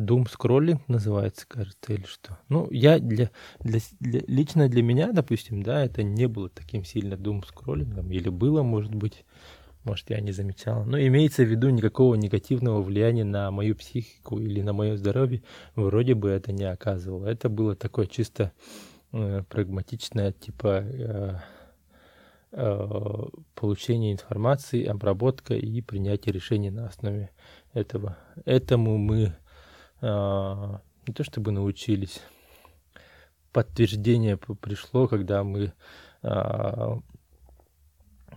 Doom 0.00 0.28
скроллинг 0.30 0.86
называется, 0.88 1.46
кажется, 1.46 1.92
или 1.92 2.04
что. 2.04 2.38
Ну, 2.48 2.68
я 2.70 2.98
для, 2.98 3.30
для, 3.60 3.80
для 4.00 4.22
лично 4.26 4.68
для 4.68 4.82
меня, 4.82 5.12
допустим, 5.12 5.62
да, 5.62 5.84
это 5.84 6.02
не 6.02 6.26
было 6.26 6.48
таким 6.48 6.84
сильно 6.84 7.14
Doom 7.14 7.46
скроллингом, 7.46 8.10
или 8.10 8.28
было, 8.28 8.62
может 8.62 8.94
быть, 8.94 9.24
может, 9.84 10.10
я 10.10 10.20
не 10.20 10.32
замечал. 10.32 10.84
Но 10.84 10.98
имеется 10.98 11.42
в 11.42 11.48
виду 11.48 11.70
никакого 11.70 12.14
негативного 12.14 12.82
влияния 12.82 13.24
на 13.24 13.50
мою 13.50 13.74
психику 13.74 14.38
или 14.38 14.60
на 14.60 14.72
мое 14.72 14.96
здоровье 14.96 15.42
вроде 15.74 16.14
бы 16.14 16.28
это 16.28 16.52
не 16.52 16.64
оказывало. 16.64 17.26
Это 17.26 17.48
было 17.48 17.74
такое 17.74 18.06
чисто 18.06 18.52
э, 19.12 19.42
прагматичное, 19.48 20.32
типа 20.32 20.84
э, 20.84 21.34
э, 22.52 23.24
получение 23.54 24.12
информации, 24.12 24.84
обработка 24.84 25.54
и 25.54 25.80
принятие 25.80 26.34
решений 26.34 26.70
на 26.70 26.86
основе 26.86 27.30
этого. 27.72 28.18
Этому 28.44 28.98
мы 28.98 29.34
не 30.02 31.14
то 31.14 31.24
чтобы 31.24 31.52
научились, 31.52 32.20
подтверждение 33.52 34.36
пришло, 34.36 35.08
когда 35.08 35.44
мы 35.44 35.72
э, 36.22 36.96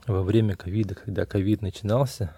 во 0.07 0.23
время 0.23 0.55
ковида, 0.55 0.95
когда 0.95 1.25
ковид 1.25 1.61
начинался, 1.61 2.35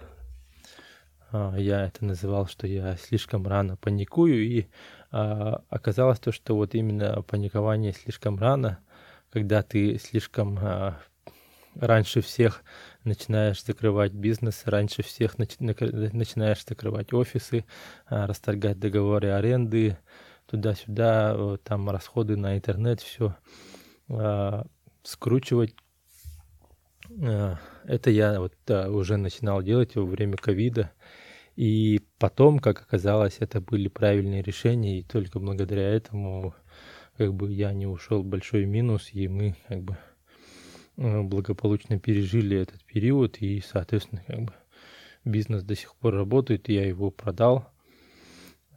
а, 1.31 1.55
я 1.57 1.85
это 1.85 2.05
называл, 2.05 2.47
что 2.47 2.67
я 2.67 2.95
слишком 2.97 3.47
рано 3.47 3.77
паникую, 3.77 4.45
и 4.45 4.67
а, 5.11 5.63
оказалось 5.69 6.19
то, 6.19 6.31
что 6.31 6.55
вот 6.55 6.75
именно 6.75 7.21
паникование 7.23 7.93
слишком 7.93 8.37
рано, 8.37 8.79
когда 9.31 9.63
ты 9.63 9.97
слишком 9.97 10.57
а, 10.61 10.99
раньше 11.75 12.21
всех 12.21 12.63
начинаешь 13.05 13.63
закрывать 13.63 14.13
бизнес, 14.13 14.63
раньше 14.65 15.03
всех 15.03 15.37
начинаешь 15.37 16.65
закрывать 16.65 17.13
офисы, 17.13 17.65
расторгать 18.07 18.79
договоры 18.79 19.29
аренды, 19.29 19.97
туда-сюда, 20.47 21.57
там 21.63 21.89
расходы 21.89 22.35
на 22.37 22.57
интернет, 22.57 23.01
все 23.01 23.35
скручивать 25.03 25.75
Э, 27.21 27.55
это 27.85 28.09
я 28.09 28.39
вот 28.39 28.53
уже 28.69 29.17
начинал 29.17 29.61
делать 29.61 29.95
во 29.95 30.05
время 30.05 30.37
ковида. 30.37 30.91
И 31.55 32.01
потом, 32.19 32.59
как 32.59 32.81
оказалось, 32.81 33.37
это 33.39 33.61
были 33.61 33.87
правильные 33.87 34.41
решения, 34.41 34.99
и 34.99 35.03
только 35.03 35.39
благодаря 35.39 35.89
этому 35.89 36.53
как 37.17 37.33
бы 37.33 37.51
я 37.53 37.71
не 37.73 37.87
ушел 37.87 38.23
в 38.23 38.25
большой 38.25 38.65
минус, 38.65 39.09
и 39.13 39.27
мы 39.29 39.55
как 39.69 39.83
бы 39.83 39.97
благополучно 40.97 41.99
пережили 41.99 42.57
этот 42.57 42.83
период, 42.85 43.37
и, 43.37 43.61
соответственно, 43.61 44.23
как 44.27 44.41
бы 44.41 44.53
бизнес 45.25 45.63
до 45.63 45.75
сих 45.75 45.95
пор 45.95 46.15
работает, 46.15 46.69
я 46.69 46.85
его 46.85 47.11
продал, 47.11 47.69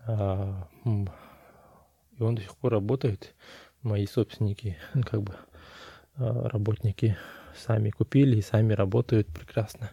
а, 0.06 0.68
и 0.84 2.22
он 2.22 2.34
до 2.34 2.42
сих 2.42 2.56
пор 2.56 2.72
работает. 2.72 3.34
Мои 3.82 4.06
собственники, 4.06 4.76
как 5.04 5.22
бы 5.22 5.36
а, 6.16 6.48
работники 6.48 7.16
сами 7.54 7.90
купили 7.90 8.36
и 8.36 8.42
сами 8.42 8.72
работают 8.72 9.28
прекрасно. 9.28 9.90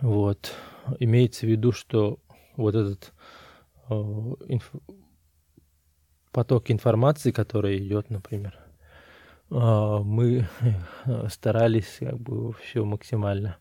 Вот. 0.00 0.52
Имеется 0.98 1.46
в 1.46 1.48
виду, 1.48 1.72
что 1.72 2.20
вот 2.56 2.74
этот 2.74 3.12
э, 3.88 3.94
инф... 3.94 4.72
поток 6.32 6.70
информации, 6.70 7.30
который 7.30 7.78
идет, 7.78 8.10
например, 8.10 8.58
э, 8.58 8.65
мы 9.50 10.46
э, 11.04 11.28
старались 11.28 11.96
как 12.00 12.18
бы 12.18 12.52
все 12.54 12.84
максимально, 12.84 13.56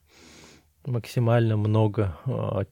максимально 0.86 1.58
много 1.58 2.18
э, 2.26 2.66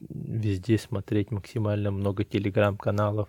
везде 0.00 0.78
смотреть, 0.78 1.30
максимально 1.30 1.90
много 1.90 2.24
телеграм-каналов, 2.24 3.28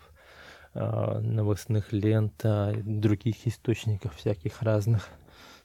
а, 0.73 1.19
новостных 1.19 1.91
лент, 1.93 2.41
а, 2.43 2.73
других 2.83 3.47
источников 3.47 4.15
всяких 4.15 4.61
разных. 4.61 5.09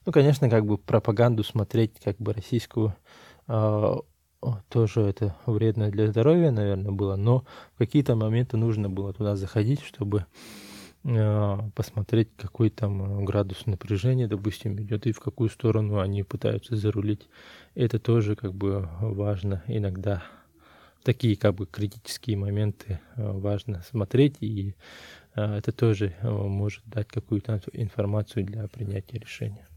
Ну, 0.06 0.12
конечно, 0.12 0.48
как 0.48 0.66
бы 0.66 0.78
пропаганду 0.78 1.44
смотреть, 1.44 2.00
как 2.02 2.16
бы 2.18 2.32
российскую, 2.32 2.94
а, 3.46 4.00
тоже 4.68 5.02
это 5.02 5.36
вредно 5.46 5.90
для 5.90 6.08
здоровья, 6.08 6.50
наверное, 6.50 6.92
было, 6.92 7.16
но 7.16 7.44
в 7.74 7.78
какие-то 7.78 8.14
моменты 8.14 8.56
нужно 8.56 8.90
было 8.90 9.12
туда 9.12 9.36
заходить, 9.36 9.82
чтобы 9.82 10.26
посмотреть, 11.04 12.30
какой 12.36 12.70
там 12.70 13.24
градус 13.26 13.66
напряжения, 13.66 14.26
допустим, 14.26 14.80
идет 14.80 15.06
и 15.06 15.12
в 15.12 15.20
какую 15.20 15.50
сторону 15.50 16.00
они 16.00 16.22
пытаются 16.22 16.76
зарулить. 16.76 17.28
Это 17.74 17.98
тоже 17.98 18.36
как 18.36 18.54
бы 18.54 18.88
важно 19.00 19.62
иногда 19.66 20.22
такие 21.04 21.36
как 21.36 21.54
бы 21.54 21.66
критические 21.66 22.36
моменты 22.36 22.98
э, 23.16 23.30
важно 23.30 23.82
смотреть, 23.82 24.36
и 24.40 24.74
э, 25.36 25.58
это 25.58 25.70
тоже 25.70 26.16
э, 26.20 26.28
может 26.28 26.82
дать 26.86 27.08
какую-то 27.08 27.60
информацию 27.72 28.44
для 28.44 28.66
принятия 28.66 29.18
решения. 29.18 29.68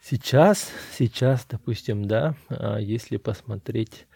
Сейчас, 0.00 0.70
сейчас, 0.96 1.44
допустим, 1.48 2.04
да, 2.04 2.36
если 2.78 3.16
посмотреть, 3.16 4.06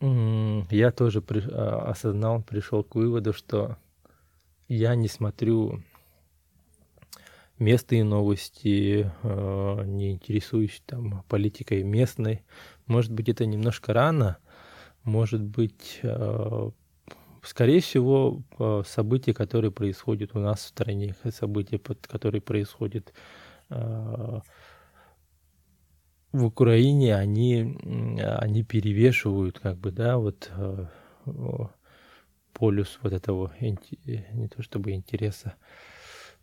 я 0.00 0.92
тоже 0.92 1.20
при, 1.20 1.40
осознал, 1.40 2.40
пришел 2.42 2.84
к 2.84 2.94
выводу, 2.94 3.32
что 3.32 3.76
я 4.68 4.94
не 4.94 5.08
смотрю 5.08 5.82
местные 7.58 8.04
новости, 8.04 9.10
не 9.22 10.12
интересуюсь 10.12 10.82
там 10.86 11.22
политикой 11.28 11.82
местной, 11.82 12.42
может 12.86 13.12
быть, 13.12 13.28
это 13.28 13.46
немножко 13.46 13.92
рано, 13.92 14.38
может 15.04 15.42
быть, 15.42 16.00
э, 16.02 16.70
скорее 17.42 17.80
всего, 17.80 18.42
э, 18.58 18.82
события, 18.86 19.32
которые 19.32 19.70
происходят 19.70 20.34
у 20.34 20.38
нас 20.38 20.60
в 20.60 20.68
стране, 20.68 21.14
события, 21.30 21.78
которые 21.78 22.40
происходят 22.40 23.12
э, 23.70 24.40
в 26.32 26.44
Украине, 26.44 27.14
они, 27.14 27.78
они 28.18 28.64
перевешивают, 28.64 29.60
как 29.60 29.78
бы, 29.78 29.92
да, 29.92 30.18
вот 30.18 30.50
полюс 32.54 32.98
вот 33.02 33.12
этого, 33.12 33.52
не 33.60 34.48
то 34.48 34.62
чтобы 34.62 34.92
интереса. 34.92 35.54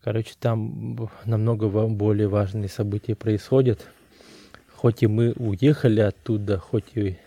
Короче, 0.04 0.34
там 0.40 1.10
намного 1.26 1.68
более 1.88 2.28
важные 2.28 2.70
события 2.70 3.16
происходят– 3.16 3.88
хоть 4.82 5.04
и 5.04 5.08
мы 5.08 5.34
уехали 5.34 6.02
оттуда, 6.02 6.58
хоть 6.58 6.98
и 6.98 7.20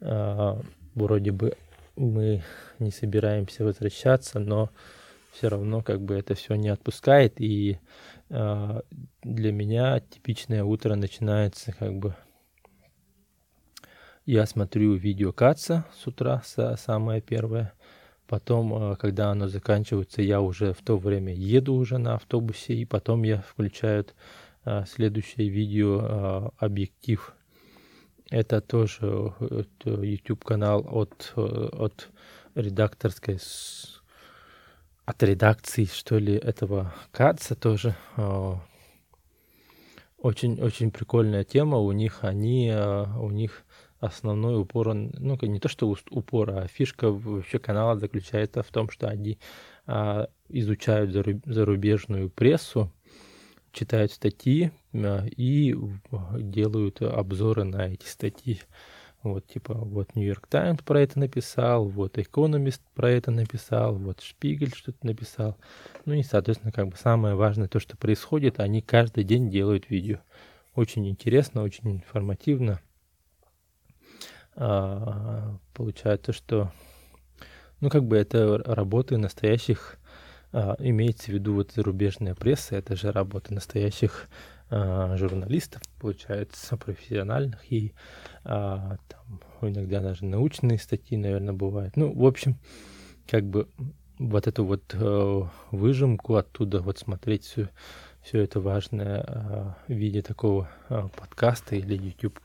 э, 0.00 0.60
вроде 0.94 1.32
бы 1.32 1.56
мы 1.96 2.44
не 2.78 2.92
собираемся 2.92 3.64
возвращаться, 3.64 4.38
но 4.38 4.70
все 5.32 5.48
равно 5.48 5.82
как 5.82 6.00
бы 6.00 6.14
это 6.14 6.36
все 6.36 6.54
не 6.54 6.68
отпускает. 6.68 7.40
И 7.40 7.80
э, 8.30 8.80
для 9.24 9.52
меня 9.52 9.98
типичное 9.98 10.62
утро 10.62 10.94
начинается 10.94 11.72
как 11.72 11.92
бы 11.96 12.14
я 14.24 14.46
смотрю 14.46 14.94
видео 14.94 15.32
Каца 15.32 15.84
с 16.00 16.06
утра, 16.06 16.40
самое 16.44 17.20
первое. 17.20 17.72
Потом, 18.26 18.92
э, 18.92 18.96
когда 18.96 19.30
оно 19.30 19.48
заканчивается, 19.48 20.22
я 20.22 20.40
уже 20.40 20.72
в 20.72 20.82
то 20.82 20.96
время 20.96 21.32
еду 21.34 21.74
уже 21.74 21.98
на 21.98 22.14
автобусе, 22.14 22.74
и 22.74 22.84
потом 22.84 23.22
я 23.22 23.42
включаю 23.42 24.06
а, 24.64 24.84
следующее 24.84 25.48
видео 25.48 26.00
а, 26.02 26.50
объектив. 26.58 27.34
Это 28.30 28.60
тоже 28.60 29.32
YouTube 29.84 30.42
канал 30.42 30.84
от, 30.90 31.32
от 31.36 32.08
редакторской 32.56 33.38
от 35.04 35.22
редакции, 35.22 35.84
что 35.84 36.18
ли, 36.18 36.34
этого 36.34 36.92
Каца 37.12 37.54
тоже. 37.54 37.94
Очень, 40.18 40.60
очень 40.60 40.90
прикольная 40.90 41.44
тема. 41.44 41.78
У 41.78 41.92
них 41.92 42.24
они, 42.24 42.70
а, 42.74 43.04
у 43.20 43.30
них 43.30 43.64
основной 43.98 44.60
упор, 44.60 44.94
ну, 44.94 45.38
не 45.42 45.60
то 45.60 45.68
что 45.68 45.94
упор, 46.10 46.50
а 46.50 46.66
фишка 46.68 47.10
вообще 47.10 47.58
канала 47.58 47.98
заключается 47.98 48.62
в 48.62 48.68
том, 48.68 48.90
что 48.90 49.08
они 49.08 49.38
изучают 50.48 51.12
зарубежную 51.12 52.30
прессу, 52.30 52.92
читают 53.72 54.10
статьи 54.10 54.70
э, 54.92 55.28
и 55.28 55.76
делают 56.38 57.02
обзоры 57.02 57.64
на 57.64 57.88
эти 57.88 58.06
статьи. 58.06 58.60
Вот, 59.22 59.46
типа, 59.46 59.74
вот 59.74 60.14
Нью-Йорк 60.14 60.46
Таймс 60.46 60.82
про 60.82 61.00
это 61.00 61.18
написал, 61.18 61.88
вот 61.88 62.16
Экономист 62.16 62.80
про 62.94 63.10
это 63.10 63.30
написал, 63.30 63.96
вот 63.96 64.20
Шпигель 64.20 64.72
что-то 64.74 65.04
написал. 65.04 65.56
Ну 66.04 66.14
и, 66.14 66.22
соответственно, 66.22 66.72
как 66.72 66.88
бы 66.88 66.96
самое 66.96 67.34
важное, 67.34 67.68
то, 67.68 67.80
что 67.80 67.96
происходит, 67.96 68.60
они 68.60 68.82
каждый 68.82 69.24
день 69.24 69.50
делают 69.50 69.90
видео. 69.90 70.18
Очень 70.74 71.08
интересно, 71.08 71.62
очень 71.62 71.90
информативно. 71.90 72.80
А, 74.56 75.56
получается, 75.74 76.32
что, 76.32 76.72
ну, 77.80 77.90
как 77.90 78.04
бы 78.04 78.16
это 78.16 78.58
работы 78.64 79.18
настоящих 79.18 79.98
а, 80.52 80.76
имеется 80.78 81.26
в 81.26 81.34
виду 81.34 81.54
вот 81.54 81.72
зарубежная 81.72 82.34
пресса, 82.34 82.76
это 82.76 82.96
же 82.96 83.12
работа 83.12 83.52
настоящих 83.52 84.28
а, 84.70 85.14
журналистов, 85.18 85.82
получается, 86.00 86.78
профессиональных, 86.78 87.70
и 87.70 87.92
а, 88.42 88.96
там 89.08 89.40
иногда 89.60 90.00
даже 90.00 90.24
научные 90.24 90.78
статьи, 90.78 91.18
наверное, 91.18 91.52
бывают. 91.52 91.96
Ну, 91.96 92.10
в 92.10 92.24
общем, 92.24 92.56
как 93.28 93.44
бы 93.44 93.68
вот 94.18 94.46
эту 94.46 94.64
вот 94.64 94.94
э, 94.94 95.42
выжимку 95.72 96.36
оттуда, 96.36 96.80
вот 96.80 96.98
смотреть 96.98 97.44
всю, 97.44 97.68
все 98.22 98.40
это 98.40 98.60
важное 98.60 99.76
в 99.86 99.92
виде 99.92 100.22
такого 100.22 100.70
подкаста 100.88 101.76
или 101.76 101.94
YouTube, 101.94 102.40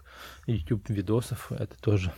YouTube 0.48 0.90
видосов. 0.90 1.52
Это 1.52 1.80
тоже 1.82 2.14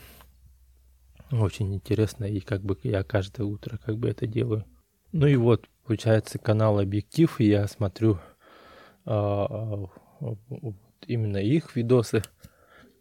очень 1.31 1.73
интересно, 1.73 2.25
и 2.25 2.39
как 2.39 2.61
бы 2.61 2.77
я 2.83 3.03
каждое 3.03 3.43
утро 3.43 3.77
как 3.77 3.97
бы 3.97 4.09
это 4.09 4.27
делаю. 4.27 4.65
Ну 5.11 5.27
и 5.27 5.35
вот, 5.35 5.67
получается, 5.85 6.39
канал 6.39 6.79
Объектив, 6.79 7.39
и 7.39 7.45
я 7.45 7.67
смотрю 7.67 8.19
а, 9.05 9.85
именно 11.07 11.37
их 11.37 11.75
видосы. 11.75 12.23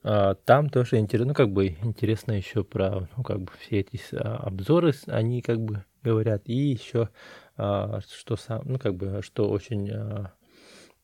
А, 0.05 0.35
там 0.35 0.69
тоже 0.69 0.99
интересно, 0.99 1.29
ну 1.29 1.35
как 1.35 1.53
бы 1.53 1.69
интересно 1.83 2.33
еще 2.33 2.65
про, 2.65 3.09
ну 3.17 3.23
как 3.23 3.41
бы 3.41 3.53
все 3.61 3.81
эти 3.81 4.01
а, 4.15 4.38
обзоры, 4.38 4.93
они 5.07 5.43
как 5.43 5.61
бы 5.61 5.85
говорят, 6.03 6.43
и 6.47 6.55
еще 6.55 7.09
а, 7.57 8.01
что 8.01 8.37
сам, 8.37 8.62
ну 8.65 8.79
как 8.79 8.97
бы, 8.97 9.21
что 9.23 9.49
очень, 9.49 9.91
а, 9.91 10.33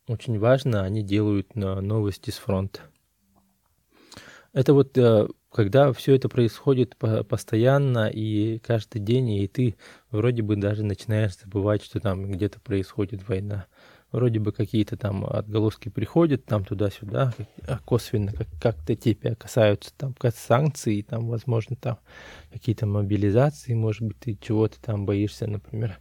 очень 0.09 0.39
важно, 0.39 0.83
они 0.83 1.03
делают 1.03 1.55
новости 1.55 2.31
с 2.31 2.39
фронта. 2.39 2.81
Это 4.59 4.75
вот 4.75 4.99
э, 4.99 5.29
когда 5.53 5.93
все 5.93 6.17
это 6.17 6.29
происходит 6.29 6.97
постоянно 6.97 8.09
и 8.09 8.59
каждый 8.59 9.01
день, 9.01 9.31
и 9.31 9.47
ты 9.47 9.77
вроде 10.11 10.43
бы 10.43 10.57
даже 10.57 10.83
начинаешь 10.83 11.39
забывать, 11.39 11.85
что 11.85 12.01
там 12.01 12.29
где-то 12.29 12.59
происходит 12.59 13.29
война. 13.29 13.67
Вроде 14.11 14.41
бы 14.41 14.51
какие-то 14.51 14.97
там 14.97 15.25
отголоски 15.25 15.91
приходят 15.91 16.45
там 16.45 16.65
туда-сюда, 16.65 17.35
а 17.69 17.79
косвенно 17.85 18.33
как- 18.33 18.49
как-то 18.61 18.97
тебя 18.97 19.37
касаются 19.37 19.93
там 19.97 20.17
санкций, 20.35 21.07
там, 21.09 21.29
возможно, 21.29 21.77
там 21.77 22.01
какие-то 22.53 22.85
мобилизации, 22.87 23.75
может 23.75 24.03
быть, 24.03 24.19
ты 24.19 24.37
чего-то 24.43 24.81
там 24.81 25.07
боишься, 25.07 25.47
например. 25.47 26.01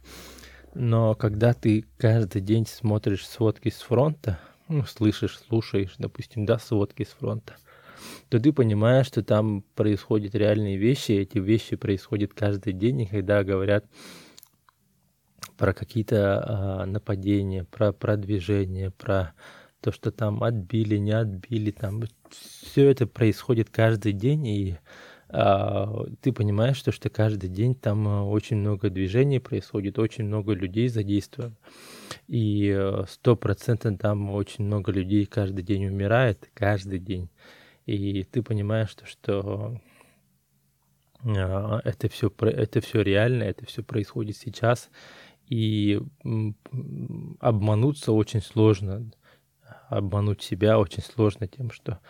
Но 0.74 1.14
когда 1.14 1.52
ты 1.54 1.84
каждый 1.96 2.42
день 2.42 2.66
смотришь 2.66 3.24
сводки 3.24 3.68
с 3.70 3.82
фронта, 3.82 4.40
ну, 4.66 4.82
слышишь, 4.82 5.38
слушаешь, 5.46 5.94
допустим, 5.98 6.44
да, 6.44 6.58
сводки 6.58 7.04
с 7.04 7.10
фронта– 7.20 7.54
то 8.28 8.38
ты 8.38 8.52
понимаешь, 8.52 9.06
что 9.06 9.22
там 9.22 9.62
происходят 9.74 10.34
реальные 10.34 10.76
вещи, 10.76 11.12
эти 11.12 11.38
вещи 11.38 11.76
происходят 11.76 12.34
каждый 12.34 12.72
день, 12.72 13.02
и 13.02 13.06
когда 13.06 13.44
говорят 13.44 13.84
про 15.56 15.72
какие-то 15.72 16.44
а, 16.44 16.86
нападения, 16.86 17.64
про 17.64 17.92
продвижение, 17.92 18.90
про 18.90 19.34
то, 19.80 19.92
что 19.92 20.10
там 20.10 20.42
отбили, 20.42 20.96
не 20.96 21.12
отбили, 21.12 21.70
там 21.70 22.02
все 22.30 22.88
это 22.90 23.06
происходит 23.06 23.70
каждый 23.70 24.12
день, 24.12 24.46
и 24.46 24.78
а, 25.30 26.06
ты 26.20 26.32
понимаешь, 26.32 26.76
что, 26.76 26.90
что 26.90 27.10
каждый 27.10 27.50
день 27.50 27.74
там 27.74 28.06
очень 28.28 28.56
много 28.56 28.88
движений 28.88 29.40
происходит, 29.40 29.98
очень 29.98 30.24
много 30.24 30.54
людей 30.54 30.88
задействовано. 30.88 31.56
И 32.26 32.74
э, 32.74 33.04
сто 33.08 33.36
процентов 33.36 33.98
там 33.98 34.30
очень 34.30 34.64
много 34.64 34.90
людей 34.90 35.26
каждый 35.26 35.62
день 35.62 35.86
умирает, 35.86 36.50
каждый 36.54 36.98
день 36.98 37.28
и 37.96 38.24
ты 38.24 38.42
понимаешь, 38.42 38.90
что, 38.90 39.06
что 39.06 39.80
а, 41.24 41.80
это 41.84 42.08
все, 42.08 42.32
это 42.40 42.80
все 42.80 43.02
реально, 43.02 43.44
это 43.44 43.66
все 43.66 43.82
происходит 43.82 44.36
сейчас, 44.36 44.90
и 45.46 46.00
обмануться 47.40 48.12
очень 48.12 48.42
сложно, 48.42 49.10
обмануть 49.88 50.42
себя 50.42 50.78
очень 50.78 51.02
сложно 51.02 51.48
тем, 51.48 51.70
что 51.70 52.00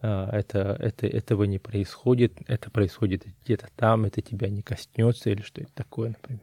а, 0.00 0.28
это, 0.36 0.76
это, 0.80 1.06
этого 1.06 1.44
не 1.44 1.58
происходит, 1.58 2.34
это 2.46 2.70
происходит 2.70 3.24
где-то 3.44 3.68
там, 3.76 4.04
это 4.04 4.20
тебя 4.20 4.48
не 4.48 4.62
коснется 4.62 5.30
или 5.30 5.42
что-то 5.42 5.72
такое, 5.74 6.10
например. 6.10 6.42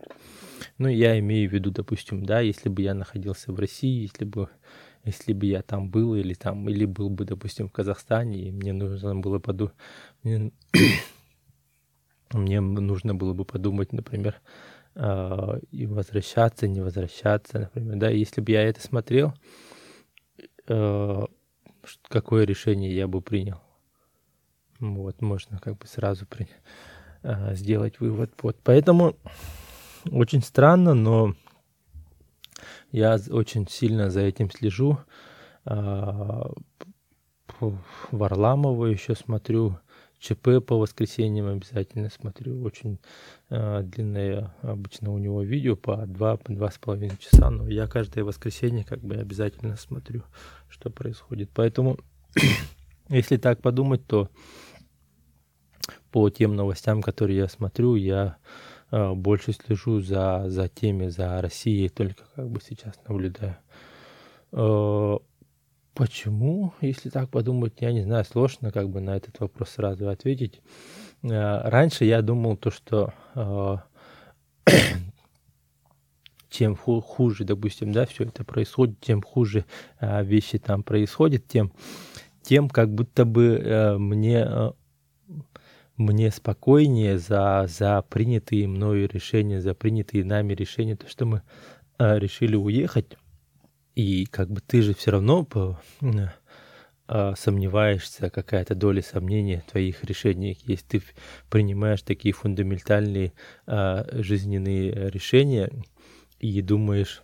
Ну, 0.77 0.87
я 0.87 1.19
имею 1.19 1.49
в 1.49 1.53
виду, 1.53 1.69
допустим, 1.69 2.25
да, 2.25 2.39
если 2.39 2.69
бы 2.69 2.81
я 2.81 2.93
находился 2.93 3.51
в 3.51 3.59
России, 3.59 4.03
если 4.03 4.23
бы 4.25 4.49
если 5.05 5.33
бы 5.33 5.45
я 5.45 5.61
там 5.61 5.89
был 5.89 6.15
или 6.15 6.33
там, 6.33 6.67
или 6.67 6.85
был 6.85 7.09
бы, 7.09 7.25
допустим, 7.25 7.69
в 7.69 7.71
Казахстане, 7.71 8.39
и 8.39 8.51
мне 8.51 8.73
нужно 8.73 9.15
было 9.15 9.39
подумать, 9.39 9.75
мне, 10.23 10.51
мне 12.33 12.59
нужно 12.59 13.13
было 13.13 13.33
бы 13.33 13.45
подумать, 13.45 13.93
например, 13.93 14.41
э, 14.95 15.59
и 15.71 15.85
возвращаться, 15.85 16.67
не 16.67 16.81
возвращаться, 16.81 17.59
например, 17.59 17.97
да, 17.97 18.09
если 18.09 18.41
бы 18.41 18.51
я 18.51 18.63
это 18.63 18.81
смотрел, 18.81 19.33
э, 20.67 21.25
какое 22.09 22.45
решение 22.45 22.95
я 22.95 23.07
бы 23.07 23.21
принял. 23.21 23.61
Вот, 24.79 25.21
можно 25.21 25.59
как 25.59 25.77
бы 25.77 25.87
сразу 25.87 26.25
при, 26.25 26.49
э, 27.21 27.55
сделать 27.55 27.99
вывод. 27.99 28.31
Вот, 28.41 28.57
поэтому 28.63 29.15
очень 30.11 30.41
странно, 30.41 30.93
но 30.93 31.35
я 32.95 33.19
очень 33.29 33.67
сильно 33.67 34.09
за 34.09 34.21
этим 34.21 34.49
слежу. 34.49 34.97
А, 35.65 36.49
Варламова 38.11 38.85
еще 38.85 39.15
смотрю. 39.15 39.77
ЧП 40.17 40.65
по 40.65 40.77
воскресеньям 40.77 41.47
обязательно 41.47 42.09
смотрю. 42.09 42.63
Очень 42.63 42.99
э, 43.49 43.81
длинное 43.83 44.55
обычно 44.61 45.11
у 45.11 45.17
него 45.17 45.43
видео 45.43 45.75
по 45.75 46.05
два, 46.07 46.37
по 46.37 46.53
часа. 47.17 47.49
Но 47.49 47.67
я 47.67 47.87
каждое 47.87 48.23
воскресенье 48.23 48.85
как 48.85 49.01
бы 49.01 49.15
обязательно 49.15 49.75
смотрю, 49.75 50.23
что 50.69 50.89
происходит. 50.89 51.49
Поэтому, 51.53 51.99
если 53.09 53.35
так 53.35 53.61
подумать, 53.61 54.07
то 54.07 54.29
по 56.11 56.29
тем 56.29 56.55
новостям, 56.55 57.01
которые 57.01 57.39
я 57.39 57.49
смотрю, 57.49 57.95
я 57.95 58.37
больше 58.91 59.53
слежу 59.53 59.99
за, 60.01 60.45
за 60.47 60.67
теми, 60.67 61.07
за 61.07 61.41
Россией, 61.41 61.89
только 61.89 62.23
как 62.35 62.49
бы 62.49 62.61
сейчас 62.61 62.99
наблюдаю. 63.07 63.57
Э, 64.51 65.17
почему, 65.93 66.73
если 66.81 67.09
так 67.09 67.29
подумать, 67.29 67.73
я 67.79 67.91
не 67.91 68.03
знаю, 68.03 68.25
сложно 68.25 68.71
как 68.71 68.89
бы 68.89 69.01
на 69.01 69.17
этот 69.17 69.39
вопрос 69.39 69.71
сразу 69.71 70.09
ответить. 70.09 70.61
Э, 71.23 71.67
раньше 71.67 72.05
я 72.05 72.21
думал 72.21 72.57
то, 72.57 72.71
что 72.71 73.13
чем 76.49 76.75
хуже, 76.75 77.43
допустим, 77.43 77.91
да, 77.91 78.05
все 78.05 78.23
это 78.23 78.45
происходит, 78.45 78.99
тем 79.01 79.21
хуже 79.21 79.65
вещи 79.99 80.57
там 80.57 80.83
происходят, 80.83 81.47
тем, 81.47 81.73
тем 82.41 82.69
как 82.69 82.93
будто 82.93 83.25
бы 83.25 83.97
мне 83.99 84.73
мне 85.97 86.31
спокойнее 86.31 87.17
за, 87.17 87.65
за 87.67 88.01
принятые 88.01 88.67
мною 88.67 89.07
решения, 89.07 89.61
за 89.61 89.73
принятые 89.73 90.25
нами 90.25 90.53
решения, 90.53 90.95
то, 90.95 91.09
что 91.09 91.25
мы 91.25 91.41
э, 91.97 92.19
решили 92.19 92.55
уехать, 92.55 93.17
и 93.95 94.25
как 94.25 94.49
бы 94.49 94.61
ты 94.61 94.81
же 94.81 94.93
все 94.93 95.11
равно 95.11 95.45
по, 95.45 95.79
э, 96.01 97.33
сомневаешься, 97.37 98.29
какая-то 98.29 98.75
доля 98.75 99.01
сомнения 99.01 99.63
в 99.65 99.71
твоих 99.71 100.03
решениях 100.03 100.57
есть. 100.67 100.87
Ты 100.87 101.01
принимаешь 101.49 102.01
такие 102.01 102.33
фундаментальные 102.33 103.31
э, 103.65 104.21
жизненные 104.21 105.09
решения 105.09 105.71
и 106.39 106.61
думаешь, 106.61 107.23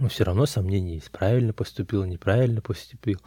но 0.00 0.08
все 0.08 0.24
равно 0.24 0.46
сомнения 0.46 0.94
есть, 0.94 1.12
правильно 1.12 1.52
поступил, 1.52 2.04
неправильно 2.04 2.60
поступил. 2.60 3.20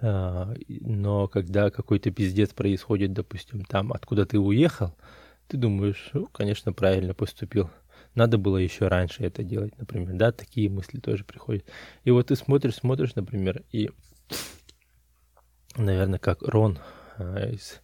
А, 0.00 0.54
но 0.68 1.28
когда 1.28 1.70
какой-то 1.70 2.10
пиздец 2.10 2.52
происходит, 2.52 3.12
допустим, 3.12 3.64
там, 3.64 3.92
откуда 3.92 4.26
ты 4.26 4.38
уехал, 4.38 4.94
ты 5.48 5.56
думаешь, 5.56 6.10
ну, 6.12 6.26
конечно, 6.26 6.72
правильно 6.72 7.14
поступил. 7.14 7.70
Надо 8.14 8.38
было 8.38 8.56
еще 8.56 8.88
раньше 8.88 9.24
это 9.24 9.42
делать, 9.42 9.76
например, 9.78 10.14
да, 10.14 10.32
такие 10.32 10.68
мысли 10.68 10.98
тоже 10.98 11.24
приходят. 11.24 11.64
И 12.04 12.10
вот 12.10 12.28
ты 12.28 12.36
смотришь, 12.36 12.76
смотришь, 12.76 13.14
например, 13.14 13.64
и, 13.72 13.90
наверное, 15.76 16.18
как 16.18 16.42
Рон 16.42 16.78
а, 17.16 17.48
из, 17.50 17.80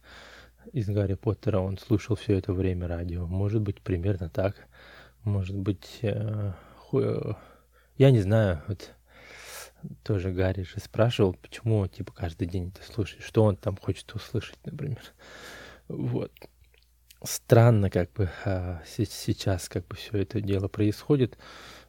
из 0.73 0.87
Гарри 0.87 1.15
Поттера, 1.15 1.59
он 1.59 1.77
слушал 1.77 2.15
все 2.15 2.37
это 2.37 2.53
время 2.53 2.87
радио. 2.87 3.27
Может 3.27 3.61
быть, 3.61 3.81
примерно 3.81 4.29
так. 4.29 4.55
Может 5.23 5.55
быть, 5.57 5.99
э, 6.01 6.53
я 7.97 8.11
не 8.11 8.21
знаю, 8.21 8.61
вот 8.67 8.94
тоже 10.03 10.31
Гарри 10.31 10.63
же 10.63 10.79
спрашивал, 10.79 11.33
почему, 11.33 11.85
типа, 11.87 12.13
каждый 12.13 12.47
день 12.47 12.71
это 12.75 12.85
слушаешь, 12.91 13.23
что 13.23 13.43
он 13.43 13.55
там 13.55 13.77
хочет 13.77 14.13
услышать, 14.13 14.59
например. 14.65 15.01
Вот. 15.87 16.31
Странно, 17.23 17.89
как 17.89 18.11
бы, 18.13 18.29
а, 18.45 18.81
сейчас, 18.85 19.69
как 19.69 19.87
бы, 19.87 19.95
все 19.95 20.17
это 20.17 20.41
дело 20.41 20.67
происходит. 20.67 21.37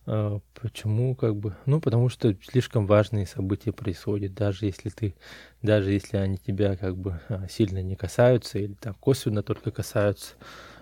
А, 0.06 0.40
почему, 0.54 1.14
как 1.14 1.36
бы, 1.36 1.56
ну, 1.66 1.80
потому 1.80 2.08
что 2.08 2.34
слишком 2.42 2.86
важные 2.86 3.26
события 3.26 3.72
происходят, 3.72 4.34
даже 4.34 4.66
если 4.66 4.88
ты, 4.88 5.14
даже 5.62 5.92
если 5.92 6.16
они 6.16 6.38
тебя, 6.38 6.76
как 6.76 6.96
бы, 6.96 7.20
а, 7.28 7.48
сильно 7.48 7.82
не 7.82 7.96
касаются 7.96 8.58
или 8.58 8.74
там 8.74 8.94
косвенно 8.94 9.42
только 9.42 9.70
касаются, 9.70 10.34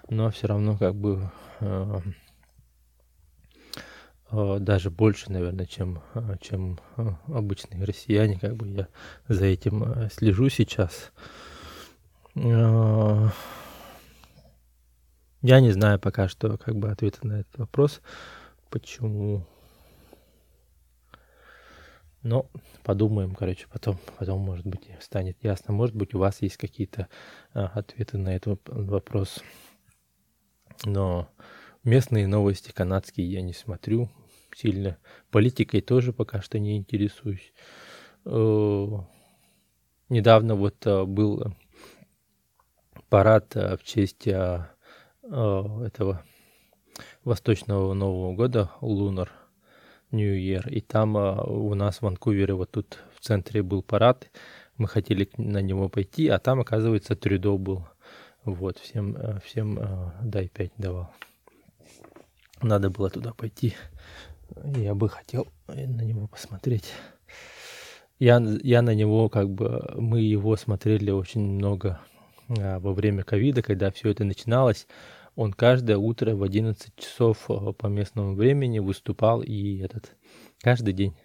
но 0.09 0.31
все 0.31 0.47
равно, 0.47 0.77
как 0.77 0.95
бы, 0.95 1.31
даже 4.61 4.91
больше, 4.91 5.31
наверное, 5.31 5.67
чем, 5.67 6.03
а, 6.15 6.37
чем 6.41 6.79
а, 6.97 7.17
обычные 7.29 7.85
россияне. 7.85 8.39
Как 8.39 8.57
бы 8.57 8.67
я 8.69 8.89
за 9.29 9.47
этим 9.47 10.09
слежу 10.11 10.49
сейчас. 10.49 11.13
Я 12.35 13.31
не 15.43 15.71
знаю 15.71 16.01
пока 16.01 16.29
что 16.29 16.57
как 16.59 16.75
бы 16.75 16.91
ответа 16.91 17.27
на 17.27 17.41
этот 17.41 17.59
вопрос, 17.59 18.01
почему 18.71 19.47
Но 22.23 22.51
подумаем, 22.83 23.35
короче, 23.35 23.67
потом, 23.71 23.99
потом, 24.19 24.41
может 24.41 24.67
быть, 24.67 24.89
станет 25.01 25.37
ясно. 25.45 25.75
Может 25.75 25.95
быть, 25.95 26.15
у 26.15 26.19
вас 26.19 26.41
есть 26.41 26.57
какие-то 26.57 27.09
а, 27.53 27.67
ответы 27.67 28.17
на 28.17 28.35
этот 28.35 28.63
вопрос. 28.67 29.43
Но 30.85 31.29
местные 31.85 32.27
новости 32.27 32.73
канадские 32.73 33.31
я 33.31 33.43
не 33.43 33.53
смотрю 33.53 34.11
сильно. 34.55 34.99
Политикой 35.31 35.81
тоже 35.81 36.13
пока 36.13 36.41
что 36.41 36.59
не 36.59 36.77
интересуюсь. 36.77 37.53
Э, 38.25 38.87
недавно 40.09 40.55
вот 40.55 40.87
э, 40.87 41.05
был 41.05 41.55
парад 43.09 43.57
э, 43.57 43.77
в 43.77 43.85
честь 43.85 44.27
этого 44.27 46.23
Восточного 47.25 47.95
Нового 47.95 48.35
года, 48.35 48.71
Лунар– 48.81 49.33
New 50.11 50.35
Year. 50.35 50.69
И 50.69 50.81
там 50.83 51.17
у 51.17 51.75
нас 51.75 51.99
в 51.99 52.03
Ванкувере 52.03 52.55
вот 52.55 52.71
тут 52.71 52.99
в 53.15 53.21
центре 53.21 53.63
был 53.63 53.83
парад. 53.83 54.31
Мы 54.77 54.87
хотели 54.87 55.29
на 55.39 55.63
него 55.63 55.89
пойти, 55.89 56.29
а 56.29 56.39
там, 56.39 56.61
оказывается, 56.61 57.17
Трюдо 57.17 57.57
был. 57.57 57.87
Вот, 58.45 58.79
всем, 58.79 59.17
всем 59.43 60.13
дай 60.23 60.49
5 60.49 60.73
давал. 60.77 61.11
Надо 62.61 62.91
было 62.91 63.09
туда 63.09 63.33
пойти. 63.33 63.75
Я 64.77 64.95
бы 64.95 65.09
хотел 65.09 65.49
на 65.67 66.03
него 66.03 66.27
посмотреть. 66.29 66.93
Я, 68.19 68.43
я 68.63 68.83
на 68.83 68.95
него, 68.95 69.29
как 69.29 69.51
бы, 69.51 69.93
мы 69.97 70.21
его 70.21 70.57
смотрели 70.57 71.11
очень 71.11 71.41
много 71.41 72.01
а, 72.49 72.79
во 72.79 72.93
время 72.93 73.25
ковида, 73.25 73.63
когда 73.63 73.91
все 73.91 74.11
это 74.11 74.25
начиналось 74.25 74.87
он 75.37 75.53
каждое 75.53 75.97
утро 75.97 76.35
в 76.35 76.43
11 76.43 76.95
часов 76.97 77.51
э, 77.51 77.73
по 77.73 77.87
местному 77.87 78.35
времени 78.35 78.79
выступал 78.79 79.43
и 79.43 79.79
этот 79.79 80.17
каждый 80.61 80.95
день 80.95 81.17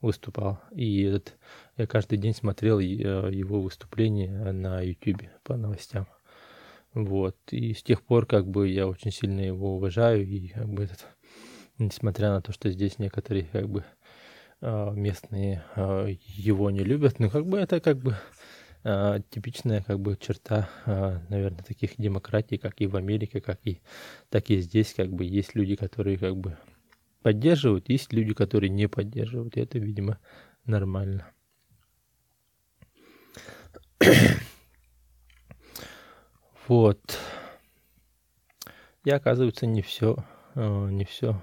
выступал. 0.00 0.60
И 0.72 1.02
этот, 1.02 1.36
я 1.76 1.86
каждый 1.86 2.18
день 2.18 2.34
смотрел 2.34 2.78
э, 2.78 2.84
его 2.84 3.60
выступления 3.60 4.52
на 4.52 4.80
YouTube 4.80 5.24
по 5.42 5.56
новостям. 5.56 6.06
Вот. 6.94 7.36
И 7.50 7.74
с 7.74 7.82
тех 7.82 8.02
пор 8.02 8.26
как 8.26 8.48
бы 8.48 8.68
я 8.68 8.88
очень 8.88 9.12
сильно 9.12 9.40
его 9.40 9.76
уважаю 9.76 10.26
и 10.26 10.48
как 10.48 10.68
бы 10.68 10.84
этот, 10.84 11.06
несмотря 11.78 12.30
на 12.30 12.42
то, 12.42 12.52
что 12.52 12.70
здесь 12.70 12.98
некоторые 12.98 13.44
как 13.44 13.68
бы 13.68 13.84
э, 14.60 14.90
местные 14.94 15.64
его 15.76 16.70
не 16.70 16.80
любят, 16.80 17.18
ну 17.18 17.30
как 17.30 17.46
бы 17.46 17.58
это 17.58 17.80
как 17.80 17.98
бы 17.98 18.16
а, 18.84 19.20
типичная 19.30 19.82
как 19.82 19.98
бы 20.00 20.16
черта, 20.16 20.70
а, 20.86 21.20
наверное, 21.28 21.64
таких 21.64 21.96
демократий, 21.98 22.58
как 22.58 22.80
и 22.80 22.86
в 22.86 22.96
Америке, 22.96 23.40
как 23.40 23.58
и 23.64 23.82
так 24.30 24.50
и 24.50 24.60
здесь, 24.60 24.94
как 24.94 25.10
бы 25.10 25.24
есть 25.24 25.54
люди, 25.54 25.74
которые 25.76 26.16
как 26.16 26.36
бы 26.36 26.56
поддерживают, 27.22 27.88
есть 27.88 28.12
люди, 28.12 28.34
которые 28.34 28.70
не 28.70 28.88
поддерживают. 28.88 29.56
И 29.56 29.60
это, 29.60 29.78
видимо, 29.78 30.18
нормально. 30.64 31.26
вот. 36.68 37.18
Я, 39.04 39.16
оказывается, 39.16 39.66
не 39.66 39.82
все, 39.82 40.16
а, 40.54 40.88
не 40.88 41.04
все, 41.04 41.42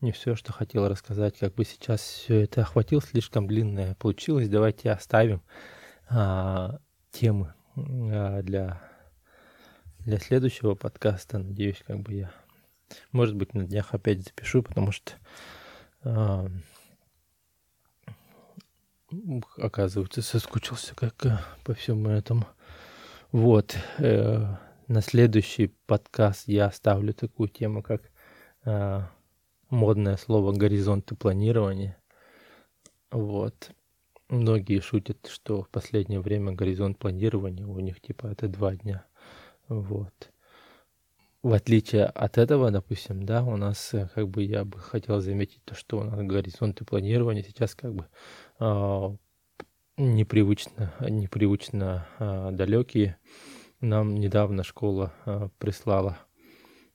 не 0.00 0.12
все, 0.12 0.36
что 0.36 0.52
хотел 0.52 0.88
рассказать, 0.88 1.38
как 1.38 1.54
бы 1.54 1.64
сейчас 1.64 2.00
все 2.00 2.42
это 2.42 2.62
охватил, 2.62 3.00
слишком 3.00 3.46
длинное 3.46 3.94
получилось. 3.96 4.48
Давайте 4.48 4.90
оставим 4.90 5.42
а, 6.08 6.78
темы 7.10 7.54
а, 7.76 8.42
для, 8.42 8.80
для 10.00 10.18
следующего 10.18 10.74
подкаста. 10.74 11.38
Надеюсь, 11.38 11.82
как 11.86 12.00
бы 12.00 12.14
я, 12.14 12.30
может 13.12 13.34
быть, 13.34 13.54
на 13.54 13.64
днях 13.64 13.92
опять 13.92 14.22
запишу, 14.22 14.62
потому 14.62 14.92
что 14.92 15.12
а, 16.02 16.46
оказывается, 19.56 20.22
соскучился 20.22 20.94
как 20.94 21.24
э, 21.24 21.38
по 21.64 21.74
всему 21.74 22.10
этому. 22.10 22.46
Вот. 23.32 23.76
Э, 23.98 24.56
на 24.86 25.00
следующий 25.02 25.68
подкаст 25.86 26.46
я 26.46 26.66
оставлю 26.66 27.14
такую 27.14 27.48
тему, 27.48 27.82
как 27.82 28.02
э, 28.64 29.02
модное 29.70 30.16
слово 30.16 30.52
горизонты 30.52 31.14
планирования. 31.14 31.96
Вот. 33.10 33.70
Многие 34.28 34.80
шутят, 34.80 35.26
что 35.26 35.62
в 35.62 35.68
последнее 35.70 36.20
время 36.20 36.52
горизонт 36.52 36.98
планирования 36.98 37.66
у 37.66 37.80
них 37.80 38.00
типа 38.00 38.26
это 38.26 38.48
два 38.48 38.74
дня. 38.74 39.06
Вот. 39.68 40.30
В 41.42 41.52
отличие 41.52 42.04
от 42.04 42.36
этого, 42.36 42.70
допустим, 42.70 43.24
да, 43.24 43.44
у 43.44 43.56
нас 43.56 43.94
э, 43.94 44.08
как 44.14 44.28
бы 44.28 44.42
я 44.42 44.64
бы 44.64 44.78
хотел 44.80 45.20
заметить 45.20 45.62
то, 45.64 45.74
что 45.74 46.00
у 46.00 46.02
нас 46.04 46.18
горизонты 46.20 46.84
планирования 46.84 47.44
сейчас 47.44 47.76
как 47.76 47.94
бы 47.94 48.06
э, 48.58 49.16
непривычно, 49.96 50.92
непривычно 51.00 52.08
э, 52.18 52.50
далекие. 52.52 53.18
Нам 53.80 54.16
недавно 54.16 54.64
школа 54.64 55.12
э, 55.26 55.48
прислала 55.58 56.18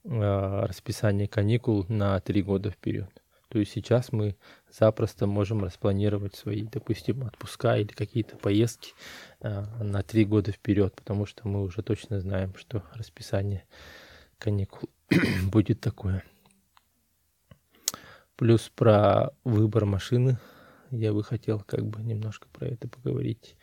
расписание 0.04 1.28
каникул 1.28 1.86
на 1.88 2.20
три 2.20 2.42
года 2.42 2.72
вперед. 2.72 3.10
То 3.54 3.60
есть 3.60 3.72
сейчас 3.72 4.12
мы 4.12 4.36
запросто 4.72 5.28
можем 5.28 5.64
распланировать 5.64 6.34
свои, 6.34 6.64
допустим, 6.64 7.22
отпуска 7.24 7.78
или 7.78 7.90
какие-то 7.90 8.36
поездки 8.36 8.94
э, 9.42 9.64
на 9.80 10.02
три 10.02 10.26
года 10.26 10.52
вперед, 10.52 10.96
потому 10.96 11.28
что 11.28 11.48
мы 11.48 11.62
уже 11.62 11.84
точно 11.84 12.20
знаем, 12.20 12.56
что 12.56 12.84
расписание 12.94 13.64
каникул 14.40 14.90
будет 15.52 15.82
такое. 15.82 16.24
Плюс 18.36 18.72
про 18.76 19.30
выбор 19.44 19.86
машины 19.86 20.40
я 20.90 21.14
бы 21.14 21.24
хотел 21.24 21.60
как 21.60 21.86
бы 21.86 22.02
немножко 22.02 22.48
про 22.52 22.68
это 22.68 22.88
поговорить. 22.88 23.56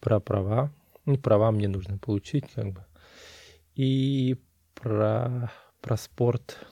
Про 0.00 0.20
права. 0.20 0.72
Ну, 1.04 1.18
права 1.18 1.50
мне 1.50 1.68
нужно 1.68 1.98
получить 1.98 2.50
как 2.54 2.72
бы. 2.72 2.86
И 3.74 4.36
про, 4.74 5.52
про 5.84 5.98
спорт 5.98 6.66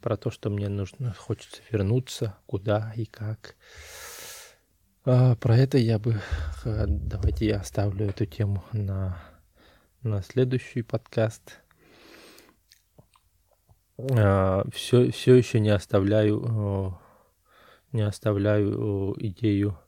про 0.00 0.16
то, 0.16 0.30
что 0.30 0.48
мне 0.48 0.70
нужно, 0.70 1.12
хочется 1.12 1.60
вернуться, 1.70 2.38
куда 2.46 2.90
и 2.96 3.04
как. 3.04 3.54
А, 5.04 5.36
про 5.36 5.58
это 5.58 5.76
я 5.76 5.98
бы, 5.98 6.18
давайте 6.64 7.48
я 7.48 7.60
оставлю 7.60 8.06
эту 8.06 8.24
тему 8.24 8.64
на, 8.72 9.22
на 10.02 10.22
следующий 10.22 10.80
подкаст. 10.80 11.60
А, 13.98 14.64
все, 14.72 15.10
все 15.10 15.34
еще 15.34 15.60
не 15.60 15.68
оставляю, 15.68 16.98
не 17.92 18.00
оставляю 18.00 19.14
идею 19.18 19.78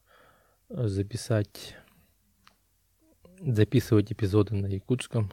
записать, 0.69 1.75
записывать 3.41 4.13
эпизоды 4.13 4.55
на 4.57 4.67
якутском, 4.67 5.33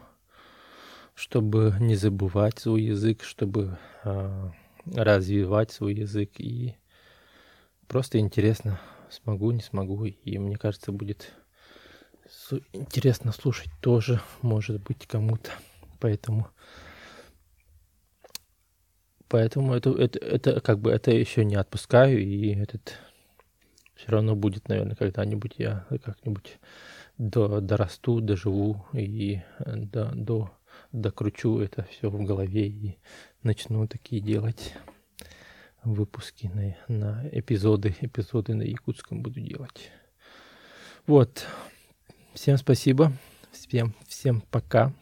чтобы 1.15 1.75
не 1.79 1.95
забывать 1.95 2.59
свой 2.59 2.83
язык, 2.83 3.23
чтобы 3.23 3.77
развивать 4.85 5.71
свой 5.71 5.95
язык 5.95 6.31
и 6.39 6.75
просто 7.87 8.19
интересно, 8.19 8.79
смогу, 9.09 9.51
не 9.51 9.61
смогу. 9.61 10.05
И 10.05 10.37
мне 10.37 10.57
кажется, 10.57 10.91
будет 10.91 11.31
интересно 12.73 13.31
слушать 13.31 13.71
тоже, 13.81 14.21
может 14.41 14.81
быть, 14.81 15.07
кому-то. 15.07 15.51
Поэтому 15.99 16.47
Поэтому 19.31 19.73
это, 19.73 19.91
это, 19.91 20.19
это 20.19 20.59
как 20.59 20.79
бы 20.79 20.91
это 20.91 21.09
еще 21.11 21.45
не 21.45 21.55
отпускаю, 21.55 22.19
и 22.19 22.53
этот 22.53 22.97
все 23.95 24.11
равно 24.11 24.35
будет, 24.35 24.67
наверное, 24.67 24.97
когда-нибудь 24.97 25.53
я 25.57 25.85
как-нибудь 26.03 26.59
до, 27.17 27.61
дорасту, 27.61 28.19
доживу 28.19 28.85
и 28.91 29.41
до, 29.65 30.11
до, 30.13 30.51
докручу 30.91 31.59
это 31.59 31.83
все 31.83 32.09
в 32.09 32.23
голове 32.23 32.67
и 32.67 32.97
начну 33.43 33.87
такие 33.87 34.21
делать 34.21 34.73
выпуски 35.83 36.47
на, 36.53 36.77
на 36.87 37.29
эпизоды, 37.31 37.95
эпизоды 38.01 38.53
на 38.53 38.63
якутском 38.63 39.21
буду 39.21 39.39
делать. 39.39 39.91
Вот. 41.07 41.45
Всем 42.33 42.57
спасибо. 42.57 43.11
Всем, 43.51 43.93
всем 44.07 44.41
пока. 44.51 44.93